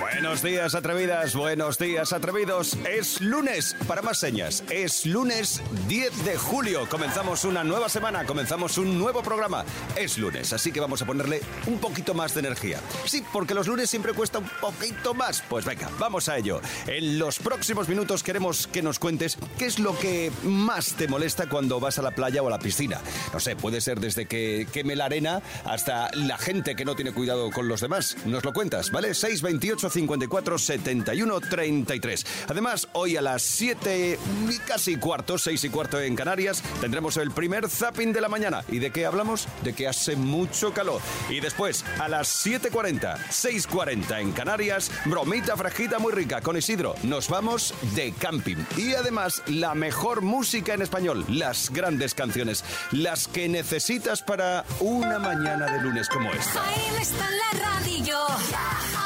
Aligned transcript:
Buenos 0.00 0.42
días, 0.42 0.74
atrevidas. 0.74 1.36
Buenos 1.36 1.78
días, 1.78 2.12
atrevidos. 2.12 2.76
Es 2.88 3.20
lunes, 3.20 3.76
para 3.86 4.02
más 4.02 4.18
señas. 4.18 4.64
Es 4.68 5.06
lunes 5.06 5.62
10 5.86 6.24
de 6.24 6.36
julio. 6.36 6.88
Comenzamos 6.88 7.44
una 7.44 7.62
nueva 7.62 7.88
semana, 7.88 8.24
comenzamos 8.24 8.76
un 8.76 8.98
nuevo 8.98 9.22
programa. 9.22 9.64
Es 9.94 10.18
lunes, 10.18 10.52
así 10.52 10.72
que 10.72 10.80
vamos 10.80 11.00
a 11.02 11.06
ponerle 11.06 11.40
un 11.66 11.78
poquito 11.78 12.12
más 12.12 12.34
de 12.34 12.40
energía. 12.40 12.80
Sí, 13.04 13.24
porque 13.32 13.54
los 13.54 13.68
lunes 13.68 13.88
siempre 13.88 14.14
cuesta 14.14 14.38
un 14.38 14.48
poquito 14.60 15.14
más. 15.14 15.42
Pues 15.48 15.64
venga, 15.64 15.88
vamos 15.98 16.28
a 16.28 16.38
ello. 16.38 16.60
En 16.88 17.18
los 17.18 17.38
próximos 17.38 17.88
minutos 17.88 18.24
queremos 18.24 18.66
que 18.66 18.82
nos 18.82 18.98
cuentes 18.98 19.38
qué 19.58 19.66
es 19.66 19.78
lo 19.78 19.96
que 19.98 20.32
más 20.42 20.94
te 20.94 21.06
molesta 21.06 21.48
cuando 21.48 21.78
vas 21.78 22.00
a 22.00 22.02
la 22.02 22.10
playa 22.10 22.42
o 22.42 22.48
a 22.48 22.50
la 22.50 22.58
piscina. 22.58 23.00
No 23.32 23.38
sé, 23.38 23.54
puede 23.54 23.80
ser 23.80 24.00
desde 24.00 24.26
que 24.26 24.66
queme 24.72 24.96
la 24.96 25.04
arena 25.04 25.40
hasta 25.64 26.10
la 26.14 26.36
gente 26.36 26.74
que 26.74 26.84
no 26.84 26.96
tiene 26.96 27.12
cuidado 27.12 27.50
con 27.52 27.68
los 27.68 27.80
demás. 27.80 28.16
Nos 28.24 28.44
lo 28.44 28.52
cuentas, 28.52 28.90
¿vale? 28.90 29.14
628 29.14 29.83
54 29.90 30.58
71 30.58 31.40
33. 31.40 32.26
Además, 32.48 32.88
hoy 32.92 33.16
a 33.16 33.22
las 33.22 33.42
7 33.42 34.18
y 34.48 34.58
casi 34.58 34.96
cuarto, 34.96 35.38
6 35.38 35.64
y 35.64 35.68
cuarto 35.68 36.00
en 36.00 36.16
Canarias, 36.16 36.62
tendremos 36.80 37.16
el 37.16 37.30
primer 37.30 37.68
zapping 37.68 38.12
de 38.12 38.20
la 38.20 38.28
mañana. 38.28 38.64
¿Y 38.68 38.78
de 38.78 38.90
qué 38.90 39.06
hablamos? 39.06 39.46
De 39.62 39.72
que 39.74 39.88
hace 39.88 40.16
mucho 40.16 40.72
calor. 40.72 41.00
Y 41.28 41.40
después, 41.40 41.84
a 41.98 42.08
las 42.08 42.46
7.40, 42.46 43.16
6.40 43.28 44.20
en 44.20 44.32
Canarias, 44.32 44.90
bromita 45.04 45.56
frajita 45.56 45.98
muy 45.98 46.12
rica 46.12 46.40
con 46.40 46.56
Isidro. 46.56 46.94
Nos 47.02 47.28
vamos 47.28 47.74
de 47.94 48.12
camping. 48.12 48.64
Y 48.76 48.94
además, 48.94 49.42
la 49.46 49.74
mejor 49.74 50.22
música 50.22 50.74
en 50.74 50.82
español, 50.82 51.24
las 51.28 51.70
grandes 51.70 52.14
canciones, 52.14 52.64
las 52.90 53.28
que 53.28 53.48
necesitas 53.48 54.22
para 54.22 54.64
una 54.80 55.18
mañana 55.18 55.66
de 55.66 55.82
lunes 55.82 56.08
como 56.08 56.32
esta. 56.32 56.62
Ahí 56.66 57.02
está 57.02 57.28
la 57.30 57.64
radio. 57.64 59.03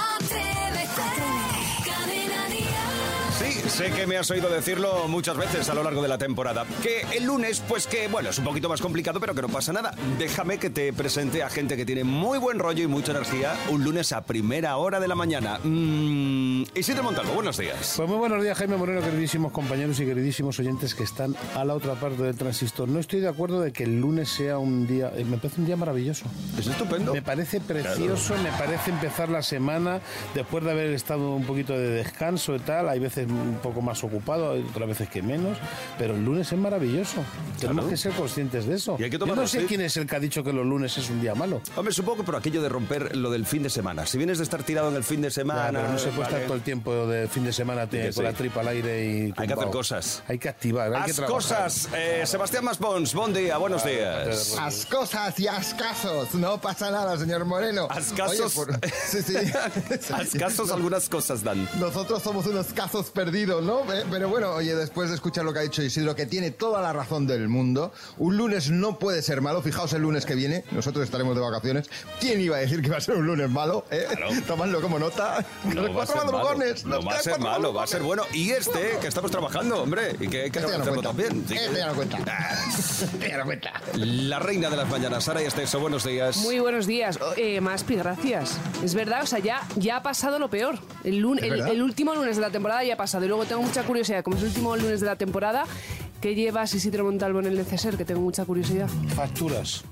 Sé 3.78 3.92
que 3.92 4.08
me 4.08 4.16
has 4.16 4.28
oído 4.32 4.48
decirlo 4.48 5.06
muchas 5.06 5.36
veces 5.36 5.70
a 5.70 5.74
lo 5.74 5.84
largo 5.84 6.02
de 6.02 6.08
la 6.08 6.18
temporada. 6.18 6.66
Que 6.82 7.02
el 7.16 7.26
lunes, 7.26 7.62
pues 7.68 7.86
que, 7.86 8.08
bueno, 8.08 8.30
es 8.30 8.38
un 8.40 8.44
poquito 8.44 8.68
más 8.68 8.80
complicado, 8.80 9.20
pero 9.20 9.36
que 9.36 9.42
no 9.42 9.48
pasa 9.48 9.72
nada. 9.72 9.94
Déjame 10.18 10.58
que 10.58 10.68
te 10.68 10.92
presente 10.92 11.44
a 11.44 11.48
gente 11.48 11.76
que 11.76 11.86
tiene 11.86 12.02
muy 12.02 12.40
buen 12.40 12.58
rollo 12.58 12.82
y 12.82 12.88
mucha 12.88 13.12
energía 13.12 13.54
un 13.70 13.84
lunes 13.84 14.10
a 14.10 14.22
primera 14.22 14.76
hora 14.78 14.98
de 14.98 15.06
la 15.06 15.14
mañana. 15.14 15.60
Mm, 15.62 16.64
Isidro 16.74 17.04
Montalvo, 17.04 17.34
buenos 17.34 17.56
días. 17.56 17.94
Pues 17.96 18.08
muy 18.08 18.18
buenos 18.18 18.42
días, 18.42 18.58
Jaime 18.58 18.76
Moreno, 18.76 19.00
queridísimos 19.00 19.52
compañeros 19.52 20.00
y 20.00 20.06
queridísimos 20.06 20.58
oyentes 20.58 20.96
que 20.96 21.04
están 21.04 21.36
a 21.54 21.64
la 21.64 21.74
otra 21.74 21.94
parte 21.94 22.20
del 22.24 22.34
transistor. 22.34 22.88
No 22.88 22.98
estoy 22.98 23.20
de 23.20 23.28
acuerdo 23.28 23.60
de 23.60 23.72
que 23.72 23.84
el 23.84 24.00
lunes 24.00 24.28
sea 24.28 24.58
un 24.58 24.88
día, 24.88 25.12
eh, 25.14 25.24
me 25.24 25.36
parece 25.36 25.60
un 25.60 25.66
día 25.68 25.76
maravilloso. 25.76 26.24
Es 26.58 26.66
estupendo. 26.66 27.12
Me 27.12 27.22
parece 27.22 27.60
precioso, 27.60 28.34
me 28.42 28.50
parece 28.58 28.90
empezar 28.90 29.28
la 29.28 29.42
semana 29.42 30.00
después 30.34 30.64
de 30.64 30.72
haber 30.72 30.92
estado 30.94 31.32
un 31.32 31.44
poquito 31.44 31.74
de 31.74 31.90
descanso 31.90 32.56
y 32.56 32.58
tal. 32.58 32.88
Hay 32.88 32.98
veces 32.98 33.28
un 33.28 33.60
poco 33.68 33.80
más 33.82 34.02
ocupado, 34.04 34.52
hay 34.52 34.62
otras 34.68 34.88
veces 34.88 35.08
que 35.08 35.22
menos, 35.22 35.56
pero 35.98 36.14
el 36.14 36.24
lunes 36.24 36.50
es 36.52 36.58
maravilloso. 36.58 37.22
Tenemos 37.58 37.84
Claro. 37.84 37.88
que 37.90 37.96
ser 37.96 38.12
conscientes 38.12 38.66
de 38.66 38.74
eso. 38.74 38.96
Y 38.98 39.04
hay 39.04 39.10
que 39.10 39.18
Yo 39.18 39.26
no 39.34 39.46
sé 39.46 39.66
quién 39.66 39.80
es 39.80 39.96
el 39.96 40.06
que 40.06 40.16
ha 40.16 40.20
dicho 40.20 40.42
que 40.44 40.52
los 40.52 40.64
lunes 40.64 40.96
es 40.98 41.10
un 41.10 41.20
día 41.20 41.34
malo. 41.34 41.60
Hombre, 41.76 41.92
supongo 41.92 42.18
que 42.18 42.22
por 42.24 42.36
aquello 42.36 42.62
de 42.62 42.68
romper 42.68 43.16
lo 43.16 43.30
del 43.30 43.44
fin 43.46 43.62
de 43.62 43.70
semana. 43.70 44.06
Si 44.06 44.16
vienes 44.18 44.38
de 44.38 44.44
estar 44.44 44.62
tirado 44.62 44.88
en 44.88 44.96
el 44.96 45.04
fin 45.04 45.20
de 45.20 45.30
semana. 45.30 45.66
Ya, 45.66 45.78
pero 45.78 45.92
no 45.92 45.98
se 45.98 46.06
puede 46.08 46.20
vale. 46.22 46.34
estar 46.36 46.46
todo 46.46 46.56
el 46.56 46.62
tiempo 46.62 47.06
de 47.06 47.28
fin 47.28 47.44
de 47.44 47.52
semana 47.52 47.86
te- 47.88 48.04
con 48.04 48.12
sí. 48.12 48.22
la 48.22 48.32
tripa 48.32 48.60
al 48.60 48.68
aire 48.68 49.04
y 49.06 49.34
Hay 49.36 49.46
que 49.46 49.52
hacer 49.54 49.70
cosas. 49.70 50.22
Hay 50.28 50.38
que 50.38 50.48
activar, 50.48 50.94
hay 50.94 51.04
que 51.04 51.10
Haz 51.10 51.16
trabajar. 51.16 51.36
cosas. 51.36 51.88
Eh, 51.94 52.22
Sebastián 52.26 52.64
Maspons, 52.64 53.14
buen 53.14 53.32
día, 53.34 53.56
buenos 53.58 53.84
días. 53.84 54.56
Haz 54.58 54.86
cosas 54.86 55.38
y 55.38 55.46
haz 55.48 55.74
casos. 55.74 56.34
No 56.34 56.60
pasa 56.60 56.90
nada, 56.90 57.16
señor 57.18 57.44
Moreno. 57.44 57.88
Haz 57.90 58.12
casos. 58.12 58.56
Oye, 58.56 58.66
por- 58.78 58.88
Sí, 59.08 59.22
sí. 59.22 59.34
Haz 60.14 60.30
casos, 60.38 60.70
algunas 60.72 61.08
cosas 61.08 61.42
dan. 61.42 61.68
Nosotros 61.78 62.22
somos 62.22 62.46
unos 62.46 62.66
casos 62.68 63.10
perdidos, 63.10 63.57
¿no? 63.60 63.82
Pero 64.10 64.28
bueno, 64.28 64.52
oye, 64.52 64.74
después 64.74 65.08
de 65.08 65.14
escuchar 65.14 65.44
lo 65.44 65.52
que 65.52 65.58
ha 65.60 65.62
dicho 65.62 65.82
Isidro, 65.82 66.14
que 66.14 66.26
tiene 66.26 66.50
toda 66.50 66.80
la 66.82 66.92
razón 66.92 67.26
del 67.26 67.48
mundo, 67.48 67.92
un 68.18 68.36
lunes 68.36 68.70
no 68.70 68.98
puede 68.98 69.22
ser 69.22 69.40
malo. 69.40 69.62
Fijaos 69.62 69.92
el 69.92 70.02
lunes 70.02 70.24
que 70.26 70.34
viene, 70.34 70.64
nosotros 70.72 71.04
estaremos 71.04 71.34
de 71.34 71.42
vacaciones. 71.42 71.88
¿Quién 72.20 72.40
iba 72.40 72.56
a 72.56 72.60
decir 72.60 72.80
que 72.80 72.88
iba 72.88 72.96
a 72.96 73.00
ser 73.00 73.16
un 73.16 73.26
lunes 73.26 73.48
malo? 73.50 73.84
Eh? 73.90 74.06
Tomadlo 74.46 74.80
como 74.80 74.98
nota. 74.98 75.44
No 75.64 75.74
Los 75.82 75.84
va 75.86 75.90
a 75.90 75.94
cuatro 75.94 76.14
ser 76.14 76.24
malo, 76.24 76.32
madrugones, 76.38 76.84
no 76.84 76.96
los 76.96 77.06
va 77.06 77.10
a 77.12 77.22
ser 77.22 77.32
cuatro 77.34 77.50
malo, 77.50 77.74
va 77.74 77.82
a 77.84 77.86
ser 77.86 78.02
bueno. 78.02 78.22
Y 78.32 78.50
este, 78.50 78.98
que 79.00 79.06
estamos 79.08 79.30
trabajando, 79.30 79.82
hombre, 79.82 80.16
y 80.20 80.28
que 80.28 80.42
hay 80.42 80.50
que 80.50 80.58
Este 80.58 80.70
ya 80.72 80.76
no 80.78 80.82
hacerlo 80.82 81.02
cuenta. 81.02 81.08
también. 81.08 81.42
Este 81.42 81.54
que- 81.72 81.78
ya 81.78 81.86
no 81.86 81.94
cuenta. 81.94 82.18
Este 82.98 83.28
ya 83.28 83.38
no 83.38 83.44
cuenta. 83.44 83.72
La 83.94 84.38
reina 84.38 84.70
de 84.70 84.76
las 84.76 84.88
mañanas, 84.88 85.24
Sara 85.24 85.42
y 85.42 85.46
Esteso, 85.46 85.78
buenos 85.80 86.04
días. 86.04 86.36
Muy 86.38 86.58
buenos 86.58 86.86
días. 86.86 87.18
Eh, 87.36 87.60
Maspi, 87.60 87.96
gracias. 87.96 88.56
Es 88.82 88.94
verdad, 88.94 89.22
o 89.22 89.26
sea, 89.26 89.38
ya, 89.38 89.60
ya 89.76 89.96
ha 89.98 90.02
pasado 90.02 90.38
lo 90.38 90.50
peor. 90.50 90.78
El, 91.04 91.24
el 91.68 91.82
último 91.82 92.14
lunes 92.14 92.36
de 92.36 92.42
la 92.42 92.50
temporada 92.50 92.82
ya 92.84 92.94
ha 92.94 92.96
pasado. 92.96 93.24
Y 93.24 93.28
luego 93.28 93.44
tengo 93.48 93.62
mucha 93.62 93.82
curiosidad, 93.84 94.22
como 94.22 94.36
es 94.36 94.42
el 94.42 94.48
último 94.48 94.76
lunes 94.76 95.00
de 95.00 95.06
la 95.06 95.16
temporada, 95.16 95.64
¿qué 96.20 96.34
llevas 96.34 96.74
Isidro 96.74 97.04
Montalvo 97.04 97.40
en 97.40 97.46
el 97.46 97.56
neceser? 97.56 97.96
Que 97.96 98.04
tengo 98.04 98.20
mucha 98.20 98.44
curiosidad. 98.44 98.88
Facturas, 99.14 99.84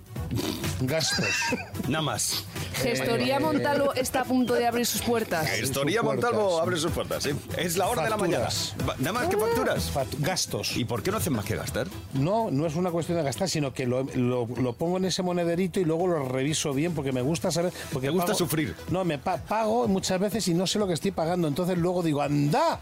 gastos. 0.80 1.26
Nada 1.88 2.02
más. 2.02 2.44
Gestoría 2.74 3.40
Montalvo 3.40 3.94
está 3.94 4.20
a 4.20 4.24
punto 4.24 4.52
de 4.52 4.66
abrir 4.66 4.84
sus 4.84 5.00
puertas. 5.00 5.48
Puertas. 5.48 6.02
Montalvo 6.04 6.60
abre 6.60 6.76
sus 6.76 6.92
puertas, 6.92 7.22
sí. 7.22 7.30
Es 7.56 7.76
la 7.78 7.88
hora 7.88 8.02
de 8.04 8.10
la 8.10 8.16
mañana. 8.18 8.50
Facturas. 8.50 8.98
Nada 9.00 9.12
más 9.12 9.28
que 9.28 9.36
facturas. 9.38 9.90
Fact- 9.94 10.16
gastos. 10.18 10.76
¿Y 10.76 10.84
por 10.84 11.02
qué 11.02 11.10
no 11.10 11.16
hacen 11.16 11.32
más 11.32 11.46
que 11.46 11.56
gastar? 11.56 11.86
No, 12.12 12.50
no 12.50 12.66
es 12.66 12.74
una 12.76 12.90
cuestión 12.90 13.16
de 13.16 13.24
gastar, 13.24 13.48
sino 13.48 13.72
que 13.72 13.86
lo, 13.86 14.02
lo- 14.14 14.46
lo 14.60 14.72
pongo 14.74 14.98
en 14.98 15.06
ese 15.06 15.22
monederito 15.22 15.80
y 15.80 15.84
luego 15.86 16.06
lo 16.06 16.28
reviso 16.28 16.74
bien 16.74 16.92
porque 16.94 17.12
me 17.12 17.22
gusta 17.22 17.50
saber. 17.50 17.72
Porque 17.92 18.08
¿Te 18.08 18.12
gusta 18.12 18.26
pago- 18.32 18.38
sufrir? 18.38 18.74
No, 18.90 19.04
me 19.04 19.16
pa- 19.18 19.38
pago 19.38 19.88
muchas 19.88 20.20
veces 20.20 20.46
y 20.48 20.54
no 20.54 20.66
sé 20.66 20.78
lo 20.78 20.86
que 20.86 20.92
estoy 20.94 21.12
pagando. 21.12 21.48
Entonces 21.48 21.78
luego 21.78 22.02
digo, 22.02 22.20
anda. 22.20 22.80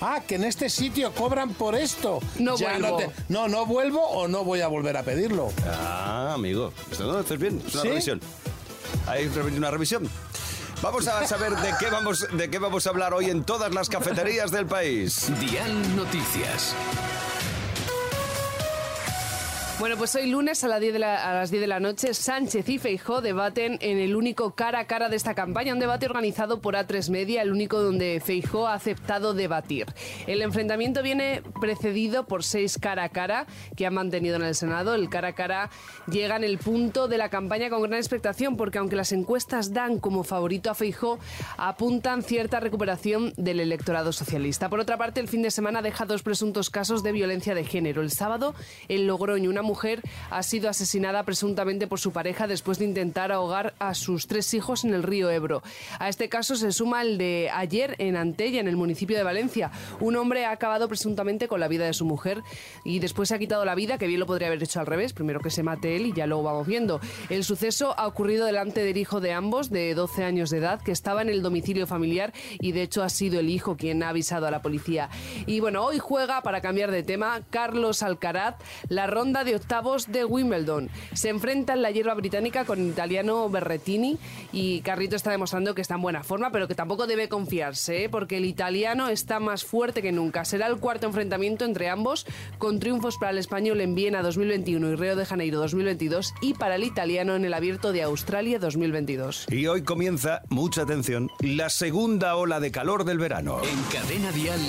Ah, 0.00 0.20
que 0.26 0.36
en 0.36 0.44
este 0.44 0.68
sitio 0.70 1.12
cobran 1.12 1.50
por 1.54 1.74
esto. 1.74 2.20
No 2.38 2.56
Ya 2.56 2.78
vuelvo. 2.78 2.96
te- 2.98 3.10
no, 3.28 3.48
no 3.48 3.66
vuelvo 3.66 4.00
o 4.08 4.28
no 4.28 4.44
voy 4.44 4.60
a 4.60 4.68
volver 4.68 4.96
a 4.96 5.02
pedirlo. 5.02 5.50
Ah, 5.66 6.32
amigo. 6.34 6.72
Esto 6.90 7.10
no 7.12 7.18
haces 7.18 7.38
bien. 7.38 7.60
Es 7.66 7.74
una 7.74 7.82
¿Sí? 7.82 7.88
revisión. 7.88 8.20
Hay 9.06 9.26
una 9.56 9.70
revisión. 9.70 10.08
Vamos 10.82 11.08
a 11.08 11.26
saber 11.26 11.56
de 11.56 11.74
qué 11.80 11.86
vamos, 11.90 12.26
de 12.32 12.48
qué 12.50 12.58
vamos 12.60 12.86
a 12.86 12.90
hablar 12.90 13.12
hoy 13.12 13.30
en 13.30 13.42
todas 13.42 13.74
las 13.74 13.88
cafeterías 13.88 14.52
del 14.52 14.66
país. 14.66 15.26
Dial 15.40 15.96
Noticias. 15.96 16.74
Bueno, 19.80 19.96
pues 19.96 20.12
hoy 20.16 20.26
lunes 20.26 20.64
a, 20.64 20.80
10 20.80 20.92
de 20.92 20.98
la, 20.98 21.30
a 21.30 21.34
las 21.34 21.52
10 21.52 21.60
de 21.60 21.66
la 21.68 21.78
noche, 21.78 22.12
Sánchez 22.12 22.68
y 22.68 22.78
Feijó 22.78 23.20
debaten 23.20 23.78
en 23.80 23.98
el 23.98 24.16
único 24.16 24.50
cara 24.56 24.80
a 24.80 24.86
cara 24.88 25.08
de 25.08 25.14
esta 25.14 25.36
campaña, 25.36 25.72
un 25.72 25.78
debate 25.78 26.06
organizado 26.06 26.60
por 26.60 26.74
A3 26.74 27.08
Media, 27.10 27.42
el 27.42 27.52
único 27.52 27.80
donde 27.80 28.20
Feijó 28.20 28.66
ha 28.66 28.74
aceptado 28.74 29.34
debatir. 29.34 29.86
El 30.26 30.42
enfrentamiento 30.42 31.00
viene 31.04 31.42
precedido 31.60 32.26
por 32.26 32.42
seis 32.42 32.76
cara 32.76 33.04
a 33.04 33.08
cara 33.10 33.46
que 33.76 33.86
han 33.86 33.94
mantenido 33.94 34.34
en 34.34 34.42
el 34.42 34.56
Senado. 34.56 34.96
El 34.96 35.08
cara 35.08 35.28
a 35.28 35.32
cara 35.34 35.70
llega 36.10 36.34
en 36.34 36.42
el 36.42 36.58
punto 36.58 37.06
de 37.06 37.18
la 37.18 37.28
campaña 37.28 37.70
con 37.70 37.80
gran 37.82 37.94
expectación, 37.94 38.56
porque 38.56 38.78
aunque 38.78 38.96
las 38.96 39.12
encuestas 39.12 39.72
dan 39.72 40.00
como 40.00 40.24
favorito 40.24 40.70
a 40.70 40.74
Feijó, 40.74 41.20
apuntan 41.56 42.24
cierta 42.24 42.58
recuperación 42.58 43.32
del 43.36 43.60
electorado 43.60 44.12
socialista. 44.12 44.68
Por 44.68 44.80
otra 44.80 44.96
parte, 44.96 45.20
el 45.20 45.28
fin 45.28 45.42
de 45.42 45.52
semana 45.52 45.82
deja 45.82 46.04
dos 46.04 46.24
presuntos 46.24 46.68
casos 46.68 47.04
de 47.04 47.12
violencia 47.12 47.54
de 47.54 47.62
género. 47.62 48.02
El 48.02 48.10
sábado, 48.10 48.56
en 48.88 49.06
Logroño, 49.06 49.48
una 49.48 49.67
mujer 49.68 50.00
ha 50.30 50.42
sido 50.42 50.70
asesinada 50.70 51.22
presuntamente 51.24 51.86
por 51.86 52.00
su 52.00 52.10
pareja 52.10 52.46
después 52.46 52.78
de 52.78 52.86
intentar 52.86 53.32
ahogar 53.32 53.74
a 53.78 53.92
sus 53.92 54.26
tres 54.26 54.54
hijos 54.54 54.84
en 54.84 54.94
el 54.94 55.02
río 55.02 55.28
Ebro. 55.30 55.62
A 55.98 56.08
este 56.08 56.30
caso 56.30 56.56
se 56.56 56.72
suma 56.72 57.02
el 57.02 57.18
de 57.18 57.50
ayer 57.52 57.94
en 57.98 58.16
Antella, 58.16 58.60
en 58.60 58.68
el 58.68 58.76
municipio 58.76 59.16
de 59.18 59.24
Valencia. 59.24 59.70
Un 60.00 60.16
hombre 60.16 60.46
ha 60.46 60.52
acabado 60.52 60.88
presuntamente 60.88 61.48
con 61.48 61.60
la 61.60 61.68
vida 61.68 61.84
de 61.84 61.92
su 61.92 62.06
mujer 62.06 62.42
y 62.82 62.98
después 62.98 63.28
se 63.28 63.34
ha 63.34 63.38
quitado 63.38 63.66
la 63.66 63.74
vida, 63.74 63.98
que 63.98 64.06
bien 64.06 64.20
lo 64.20 64.26
podría 64.26 64.48
haber 64.48 64.62
hecho 64.62 64.80
al 64.80 64.86
revés, 64.86 65.12
primero 65.12 65.40
que 65.40 65.50
se 65.50 65.62
mate 65.62 65.96
él 65.96 66.06
y 66.06 66.12
ya 66.14 66.26
luego 66.26 66.44
vamos 66.44 66.66
viendo. 66.66 67.00
El 67.28 67.44
suceso 67.44 67.94
ha 67.98 68.06
ocurrido 68.06 68.46
delante 68.46 68.82
del 68.82 68.96
hijo 68.96 69.20
de 69.20 69.34
ambos, 69.34 69.68
de 69.68 69.94
12 69.94 70.24
años 70.24 70.48
de 70.48 70.58
edad, 70.58 70.80
que 70.80 70.92
estaba 70.92 71.20
en 71.20 71.28
el 71.28 71.42
domicilio 71.42 71.86
familiar 71.86 72.32
y 72.58 72.72
de 72.72 72.82
hecho 72.82 73.02
ha 73.02 73.10
sido 73.10 73.40
el 73.40 73.50
hijo 73.50 73.76
quien 73.76 74.02
ha 74.02 74.08
avisado 74.08 74.46
a 74.46 74.50
la 74.50 74.62
policía. 74.62 75.10
Y 75.46 75.60
bueno, 75.60 75.84
hoy 75.84 75.98
juega, 75.98 76.40
para 76.42 76.62
cambiar 76.62 76.90
de 76.90 77.02
tema, 77.02 77.42
Carlos 77.50 78.02
Alcaraz, 78.02 78.56
la 78.88 79.06
ronda 79.06 79.44
de 79.44 79.57
octavos 79.58 80.10
de 80.10 80.24
Wimbledon. 80.24 80.88
Se 81.12 81.28
enfrenta 81.28 81.74
en 81.74 81.82
la 81.82 81.90
hierba 81.90 82.14
británica 82.14 82.64
con 82.64 82.80
el 82.80 82.88
italiano 82.88 83.48
Berrettini 83.50 84.18
y 84.52 84.80
Carrito 84.80 85.16
está 85.16 85.30
demostrando 85.30 85.74
que 85.74 85.82
está 85.82 85.96
en 85.96 86.02
buena 86.02 86.22
forma, 86.22 86.50
pero 86.50 86.68
que 86.68 86.74
tampoco 86.74 87.06
debe 87.06 87.28
confiarse, 87.28 88.04
¿eh? 88.04 88.08
porque 88.08 88.36
el 88.36 88.44
italiano 88.44 89.08
está 89.08 89.40
más 89.40 89.64
fuerte 89.64 90.00
que 90.00 90.12
nunca. 90.12 90.44
Será 90.44 90.66
el 90.68 90.78
cuarto 90.78 91.06
enfrentamiento 91.06 91.64
entre 91.64 91.88
ambos, 91.88 92.26
con 92.58 92.78
triunfos 92.78 93.16
para 93.18 93.32
el 93.32 93.38
español 93.38 93.80
en 93.80 93.94
Viena 93.94 94.22
2021 94.22 94.92
y 94.92 94.94
Río 94.94 95.16
de 95.16 95.26
Janeiro 95.26 95.58
2022 95.58 96.34
y 96.40 96.54
para 96.54 96.76
el 96.76 96.84
italiano 96.84 97.34
en 97.34 97.44
el 97.44 97.54
Abierto 97.54 97.92
de 97.92 98.02
Australia 98.02 98.58
2022. 98.58 99.46
Y 99.50 99.66
hoy 99.66 99.82
comienza, 99.82 100.42
mucha 100.48 100.82
atención, 100.82 101.30
la 101.40 101.68
segunda 101.68 102.36
ola 102.36 102.60
de 102.60 102.70
calor 102.70 103.04
del 103.04 103.18
verano. 103.18 103.60
En 103.64 103.82
Cadena 103.92 104.30
Dial, 104.32 104.60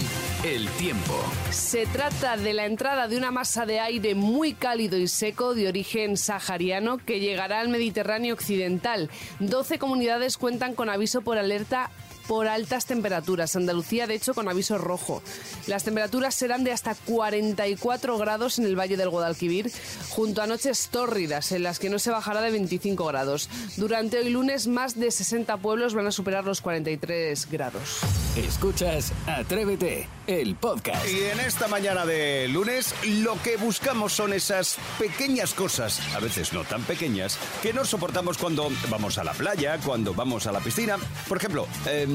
el 0.43 0.67
tiempo. 0.69 1.13
Se 1.51 1.85
trata 1.85 2.37
de 2.37 2.53
la 2.53 2.65
entrada 2.65 3.07
de 3.07 3.17
una 3.17 3.31
masa 3.31 3.65
de 3.65 3.79
aire 3.79 4.15
muy 4.15 4.53
cálida 4.53 4.78
y 4.79 5.07
seco 5.07 5.55
de 5.55 5.67
origen 5.67 6.15
sahariano 6.15 6.97
que 6.97 7.19
llegará 7.19 7.59
al 7.59 7.69
Mediterráneo 7.69 8.33
occidental. 8.33 9.09
12 9.39 9.77
comunidades 9.79 10.37
cuentan 10.37 10.73
con 10.73 10.89
aviso 10.89 11.21
por 11.21 11.37
alerta 11.37 11.91
por 12.29 12.47
altas 12.47 12.85
temperaturas. 12.85 13.55
Andalucía, 13.55 14.05
de 14.05 14.13
hecho, 14.13 14.35
con 14.35 14.47
aviso 14.47 14.77
rojo. 14.77 15.23
Las 15.65 15.83
temperaturas 15.83 16.35
serán 16.35 16.63
de 16.63 16.71
hasta 16.71 16.93
44 16.93 18.19
grados 18.19 18.59
en 18.59 18.65
el 18.65 18.79
Valle 18.79 18.97
del 18.97 19.09
Guadalquivir, 19.09 19.71
junto 20.09 20.43
a 20.43 20.45
noches 20.45 20.89
tórridas 20.91 21.51
en 21.51 21.63
las 21.63 21.79
que 21.79 21.89
no 21.89 21.97
se 21.97 22.11
bajará 22.11 22.41
de 22.41 22.51
25 22.51 23.03
grados. 23.03 23.49
Durante 23.77 24.19
hoy 24.19 24.29
lunes, 24.29 24.67
más 24.67 24.99
de 24.99 25.09
60 25.09 25.57
pueblos 25.57 25.95
van 25.95 26.05
a 26.05 26.11
superar 26.11 26.45
los 26.45 26.61
43 26.61 27.49
grados. 27.49 28.01
Escuchas 28.37 29.11
Atrévete, 29.25 30.07
el 30.27 30.55
podcast. 30.55 31.09
Y 31.09 31.23
en 31.23 31.39
esta 31.39 31.67
mañana 31.67 32.05
de 32.05 32.47
lunes 32.47 32.93
lo 33.23 33.41
que 33.41 33.57
buscamos 33.57 34.13
son 34.13 34.33
esas 34.33 34.77
pequeñas 34.99 35.55
cosas, 35.55 35.99
a 36.15 36.19
veces 36.19 36.53
no 36.53 36.63
tan 36.63 36.83
pequeñas, 36.83 37.39
que 37.63 37.73
no 37.73 37.85
soportamos 37.85 38.37
cuando 38.37 38.69
vamos 38.89 39.17
a 39.17 39.23
la 39.23 39.33
playa, 39.33 39.79
cuando 39.83 40.13
vamos 40.13 40.45
a 40.45 40.51
la 40.51 40.59
piscina. 40.59 40.97
Por 41.27 41.37
ejemplo, 41.37 41.67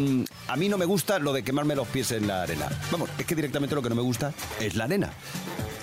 em, 0.05 0.25
a 0.49 0.57
mí 0.57 0.69
no 0.69 0.79
me 0.79 0.85
gusta 0.85 1.19
lo 1.19 1.33
de 1.33 1.43
quemarme 1.43 1.75
los 1.75 1.89
pies 1.89 2.13
en 2.13 2.27
la 2.27 2.43
arena. 2.43 2.69
Vamos, 2.91 3.11
es 3.19 3.27
que 3.27 3.35
directamente 3.35 3.75
lo 3.75 3.83
que 3.83 3.89
no 3.89 3.95
me 3.95 4.03
gusta 4.03 4.33
es 4.61 4.75
la 4.77 4.85
arena. 4.85 5.13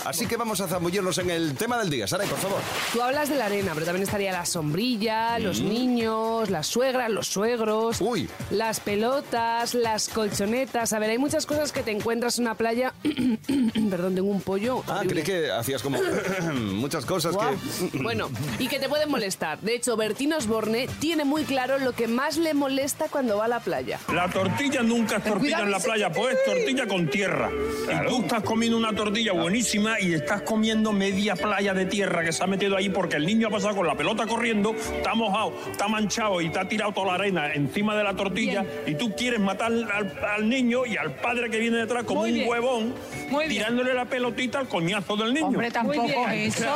Así 0.06 0.26
que 0.26 0.38
vamos 0.38 0.60
a 0.62 0.68
zambullirnos 0.68 1.18
en 1.20 1.30
el 1.30 1.56
tema 1.56 1.78
del 1.80 1.90
día. 1.90 2.08
Saray, 2.08 2.28
por 2.28 2.40
favor. 2.40 2.60
Tú 2.94 3.02
hablas 3.02 3.30
de 3.30 3.36
la 3.36 3.46
arena, 3.46 3.72
pero 3.74 3.86
también 3.86 4.04
estaría 4.04 4.32
la 4.32 4.46
sombrilla, 4.46 5.38
los 5.40 5.62
niños, 5.62 6.50
las 6.50 6.68
suegras, 6.68 7.10
los 7.10 7.28
suegros, 7.28 8.02
Uy. 8.02 8.30
las 8.50 8.80
pelotas, 8.80 9.74
las 9.74 10.10
colchonetas. 10.10 10.94
A 10.94 11.00
ver, 11.00 11.12
hay 11.12 11.18
muchas 11.18 11.46
cosas 11.46 11.72
que 11.72 11.84
te 11.84 11.92
encuentras 11.92 12.38
en 12.40 12.46
una 12.46 12.56
playa. 12.56 12.94
Perdón, 13.90 14.16
tengo 14.16 14.30
un 14.30 14.42
pollo. 14.42 14.84
Ah, 14.88 15.00
horrible. 15.00 15.24
creí 15.24 15.42
que 15.42 15.52
hacías 15.52 15.82
como 15.82 16.00
muchas 16.54 17.06
cosas 17.06 17.36
que... 17.38 18.00
Bueno, 18.02 18.30
y 18.60 18.68
que 18.68 18.80
te 18.80 18.90
pueden 18.90 19.10
molestar. 19.10 19.60
De 19.62 19.76
hecho, 19.76 19.96
Bertín 19.96 20.34
Osborne 20.34 20.88
tiene 21.00 21.24
muy 21.26 21.44
claro 21.44 21.78
lo 21.78 21.94
que 21.94 22.08
más 22.08 22.38
le 22.38 22.54
molesta 22.54 23.08
cuando 23.10 23.38
va 23.38 23.46
a 23.46 23.48
la 23.48 23.60
playa. 23.60 24.00
La 24.14 24.28
tortilla 24.30 24.82
nunca 24.82 25.18
es 25.18 25.24
tortilla 25.24 25.60
en 25.60 25.72
la 25.72 25.80
playa, 25.80 26.12
pues 26.12 26.36
es 26.36 26.46
tortilla 26.46 26.88
con 26.88 27.10
tierra. 27.10 27.50
Y 27.52 28.08
tú 28.08 28.22
estás 28.22 28.44
comiendo 28.44 28.78
una 28.78 28.94
tortilla 28.96 29.34
buenísima 29.34 29.91
y 30.00 30.14
estás 30.14 30.42
comiendo 30.44 30.92
media 30.92 31.36
playa 31.36 31.74
de 31.74 31.86
tierra 31.86 32.24
que 32.24 32.32
se 32.32 32.44
ha 32.44 32.48
metido 32.48 32.78
ahí 32.78 32.90
porque 32.90 33.16
el 33.18 33.26
niño 33.26 33.48
ha 33.48 33.52
pasado 33.52 33.76
con 33.76 33.88
la 33.88 33.96
pelota 33.96 34.26
corriendo, 34.28 34.74
está 34.74 35.14
mojado, 35.16 35.54
está 35.72 35.88
manchado 35.88 36.42
y 36.42 36.50
te 36.50 36.60
ha 36.60 36.68
tirado 36.68 36.92
toda 36.94 37.08
la 37.08 37.14
arena 37.16 37.54
encima 37.54 37.96
de 37.96 38.04
la 38.04 38.16
tortilla 38.16 38.66
y 38.86 38.96
tú 38.96 39.14
quieres 39.16 39.40
matar 39.40 39.72
al, 39.72 40.14
al 40.26 40.48
niño 40.50 40.86
y 40.86 40.98
al 40.98 41.16
padre 41.16 41.50
que 41.50 41.60
viene 41.60 41.78
detrás 41.78 42.04
como 42.04 42.22
Muy 42.22 42.30
un 42.30 42.36
bien. 42.36 42.50
huevón 42.50 42.94
Muy 43.30 43.48
bien. 43.48 43.50
tirándole 43.64 43.94
la 43.94 44.06
pelotita 44.06 44.60
al 44.60 44.68
coñazo 44.68 45.16
del 45.16 45.34
niño. 45.34 45.48
Hombre, 45.48 45.72
tampoco 45.72 46.28
es 46.30 46.58
eso. 46.58 46.68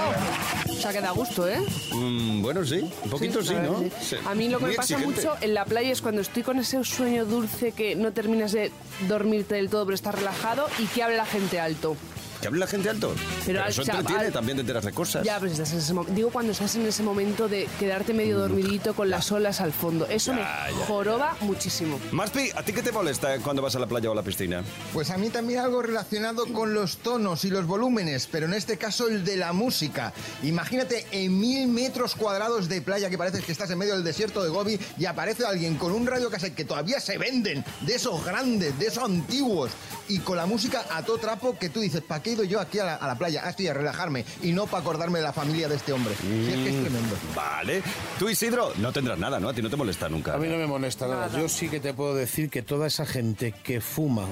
O 0.70 0.74
sea, 0.74 0.92
que 0.92 1.00
da 1.02 1.12
gusto, 1.12 1.48
¿eh? 1.48 1.60
Mm, 1.94 2.42
bueno, 2.42 2.66
sí, 2.66 2.82
un 3.04 3.10
poquito 3.10 3.42
sí, 3.42 3.54
la 3.54 3.62
¿no? 3.64 3.80
sí. 3.80 3.92
Sí. 4.02 4.16
A 4.26 4.36
mí 4.36 4.50
lo 4.50 4.58
que 4.58 4.66
Muy 4.66 4.72
me 4.72 4.78
pasa 4.78 4.96
exigente. 4.96 5.22
mucho 5.22 5.36
en 5.42 5.54
la 5.54 5.66
playa 5.66 5.92
es 5.92 6.02
cuando 6.02 6.22
estoy 6.22 6.44
con 6.44 6.60
ese 6.60 6.84
sueño 6.84 7.26
dulce 7.26 7.72
que 7.72 7.96
no 7.96 8.12
terminas 8.12 8.52
de 8.52 8.72
dormirte 9.08 9.56
del 9.56 9.70
todo, 9.70 9.86
pero 9.86 9.96
estás 9.96 10.16
relajado 10.16 10.68
y 10.80 10.86
que 10.88 11.02
habla 11.04 11.18
la 11.18 11.26
gente 11.26 11.60
alto. 11.60 11.96
¿Que 12.42 12.48
hable 12.48 12.60
la 12.60 12.68
gente 12.68 12.90
alto? 12.90 13.14
Pero, 13.46 13.64
al 13.64 13.70
eso 13.70 13.84
chaval- 13.84 14.02
entretiene, 14.02 14.32
también 14.32 14.58
te 14.58 14.62
enteras 14.62 14.86
de 14.86 14.92
cosas. 14.92 15.24
Ya, 15.26 15.40
pero 15.40 15.48
si 15.48 15.54
estás 15.62 15.72
en 15.74 15.80
ese 15.80 15.94
mo- 15.94 16.06
digo 16.06 16.30
cuando 16.30 16.52
estás 16.52 16.76
en 16.76 16.86
ese 16.86 17.02
momento 17.04 17.48
de 17.48 17.68
quedarte 17.80 18.14
medio 18.14 18.38
dormidito 18.40 18.94
con 18.94 19.10
las 19.10 19.32
olas 19.32 19.62
al 19.62 19.72
fondo. 19.74 20.06
Eso 20.08 20.34
me 20.34 20.44
joroba 20.88 21.36
muchísimo. 21.42 22.00
Maspi, 22.12 22.52
¿a 22.56 22.64
ti 22.64 22.74
qué 22.74 22.82
te 22.84 22.92
molesta 22.92 23.40
cuando 23.40 23.62
vas 23.62 23.76
a 23.76 23.80
la 23.80 23.88
playa 23.88 24.10
o 24.10 24.12
a 24.12 24.16
la 24.16 24.24
piscina? 24.24 24.64
Pues 24.94 25.10
a 25.10 25.18
mí 25.18 25.30
también 25.30 25.60
algo 25.60 25.82
relacionado 25.82 26.46
con 26.54 26.74
los 26.74 26.98
tonos 26.98 27.46
y 27.46 27.50
los 27.50 27.66
volúmenes, 27.66 28.28
pero 28.32 28.46
en 28.46 28.54
este 28.54 28.78
caso 28.78 29.08
el 29.08 29.24
de 29.26 29.38
la 29.38 29.54
música. 29.54 30.14
Imagínate 30.44 31.06
en 31.12 31.40
mil 31.40 31.68
metros 31.68 32.16
cuadrados 32.16 32.70
de 32.70 32.82
playa 32.82 33.10
que 33.10 33.18
parece 33.18 33.42
que 33.42 33.52
estás 33.52 33.70
en 33.72 33.78
medio 33.78 33.94
del 33.96 34.04
desierto 34.04 34.44
de 34.44 34.50
Gobi 34.50 34.80
y 34.98 35.06
aparece 35.06 35.46
alguien 35.46 35.76
con 35.76 35.92
un 35.92 36.06
radio 36.06 36.30
cassette 36.30 36.56
que 36.56 36.66
todavía 36.66 37.00
se 37.00 37.18
venden, 37.18 37.64
de 37.82 37.96
esos 37.96 38.24
grandes, 38.24 38.78
de 38.78 38.88
esos 38.88 39.04
antiguos, 39.04 39.72
y 40.08 40.20
con 40.20 40.38
la 40.38 40.46
música 40.46 40.86
a 40.92 41.04
todo 41.04 41.18
trapo 41.18 41.58
que 41.58 41.70
tú 41.70 41.80
dices, 41.80 42.02
¿para 42.02 42.22
qué 42.26 42.32
he 42.32 42.34
ido 42.34 42.44
yo 42.44 42.60
aquí 42.60 42.80
a 42.80 42.86
la, 42.86 42.96
a 42.96 43.08
la 43.08 43.16
playa? 43.16 43.44
Ah, 43.46 43.52
estoy 43.52 43.68
a 43.68 43.74
relajarme 43.74 44.26
y 44.42 44.52
no 44.52 44.66
para 44.66 44.82
acordarme 44.82 45.20
de 45.20 45.26
la 45.26 45.32
familia 45.32 45.70
de 45.70 45.76
este 45.76 45.94
hombre. 45.94 46.12
Sí, 46.20 46.48
es 46.50 46.56
que 46.56 46.70
es 46.70 46.82
tremendo. 46.82 47.16
Vale. 47.36 47.84
Tú, 48.18 48.28
Isidro, 48.28 48.74
no 48.78 48.92
tendrás 48.92 49.20
nada, 49.20 49.40
¿no? 49.40 49.50
A 49.50 49.54
ti 49.54 49.62
no 49.62 49.70
te 49.70 49.76
molesta 49.76 50.10
nunca. 50.10 50.34
A 50.34 50.38
mí 50.38 50.48
no 50.48 50.58
me 50.58 50.66
molesta 50.66 51.08
nada. 51.08 51.30
Yo 51.40 51.48
sí 51.48 51.70
que 51.70 51.80
te 51.80 51.94
puedo 51.94 52.16
decir 52.16 52.50
que 52.50 52.64
toda 52.64 52.88
esa 52.88 53.06
gente 53.06 53.52
que 53.52 53.80
fuma, 53.80 54.26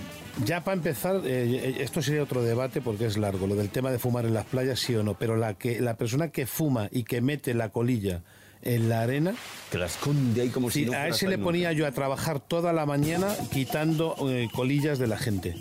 ya 0.44 0.64
para 0.64 0.76
empezar, 0.76 1.22
eh, 1.24 1.78
esto 1.82 2.02
sería 2.02 2.24
otro 2.24 2.42
debate 2.42 2.82
porque 2.82 3.06
es 3.06 3.16
largo, 3.16 3.46
lo 3.46 3.56
del 3.56 3.70
tema 3.70 3.92
de 3.92 4.00
fumar 4.00 4.26
en 4.26 4.34
las 4.34 4.46
playas, 4.46 4.80
sí 4.80 4.96
o 4.96 5.04
no, 5.04 5.14
pero 5.14 5.38
la, 5.38 5.54
que, 5.54 5.80
la 5.80 5.94
persona 5.96 6.30
que 6.30 6.48
fuma 6.48 6.90
y 6.92 7.04
que 7.04 7.22
mete 7.22 7.54
la 7.54 7.70
colilla 7.70 8.24
en 8.64 8.90
la 8.90 9.02
arena, 9.02 9.34
Que 9.72 9.78
la 9.78 9.88
esconde 9.88 10.42
ahí 10.42 10.50
como 10.50 10.70
si 10.70 10.82
sí, 10.82 10.86
no 10.86 10.94
a 10.94 11.08
ese 11.08 11.28
le 11.28 11.38
nunca. 11.38 11.46
ponía 11.46 11.72
yo 11.74 11.86
a 11.88 11.92
trabajar 11.92 12.40
toda 12.40 12.74
la 12.74 12.86
mañana 12.86 13.28
quitando 13.52 14.16
eh, 14.30 14.48
colillas 14.54 15.00
de 15.00 15.08
la 15.08 15.18
gente. 15.18 15.56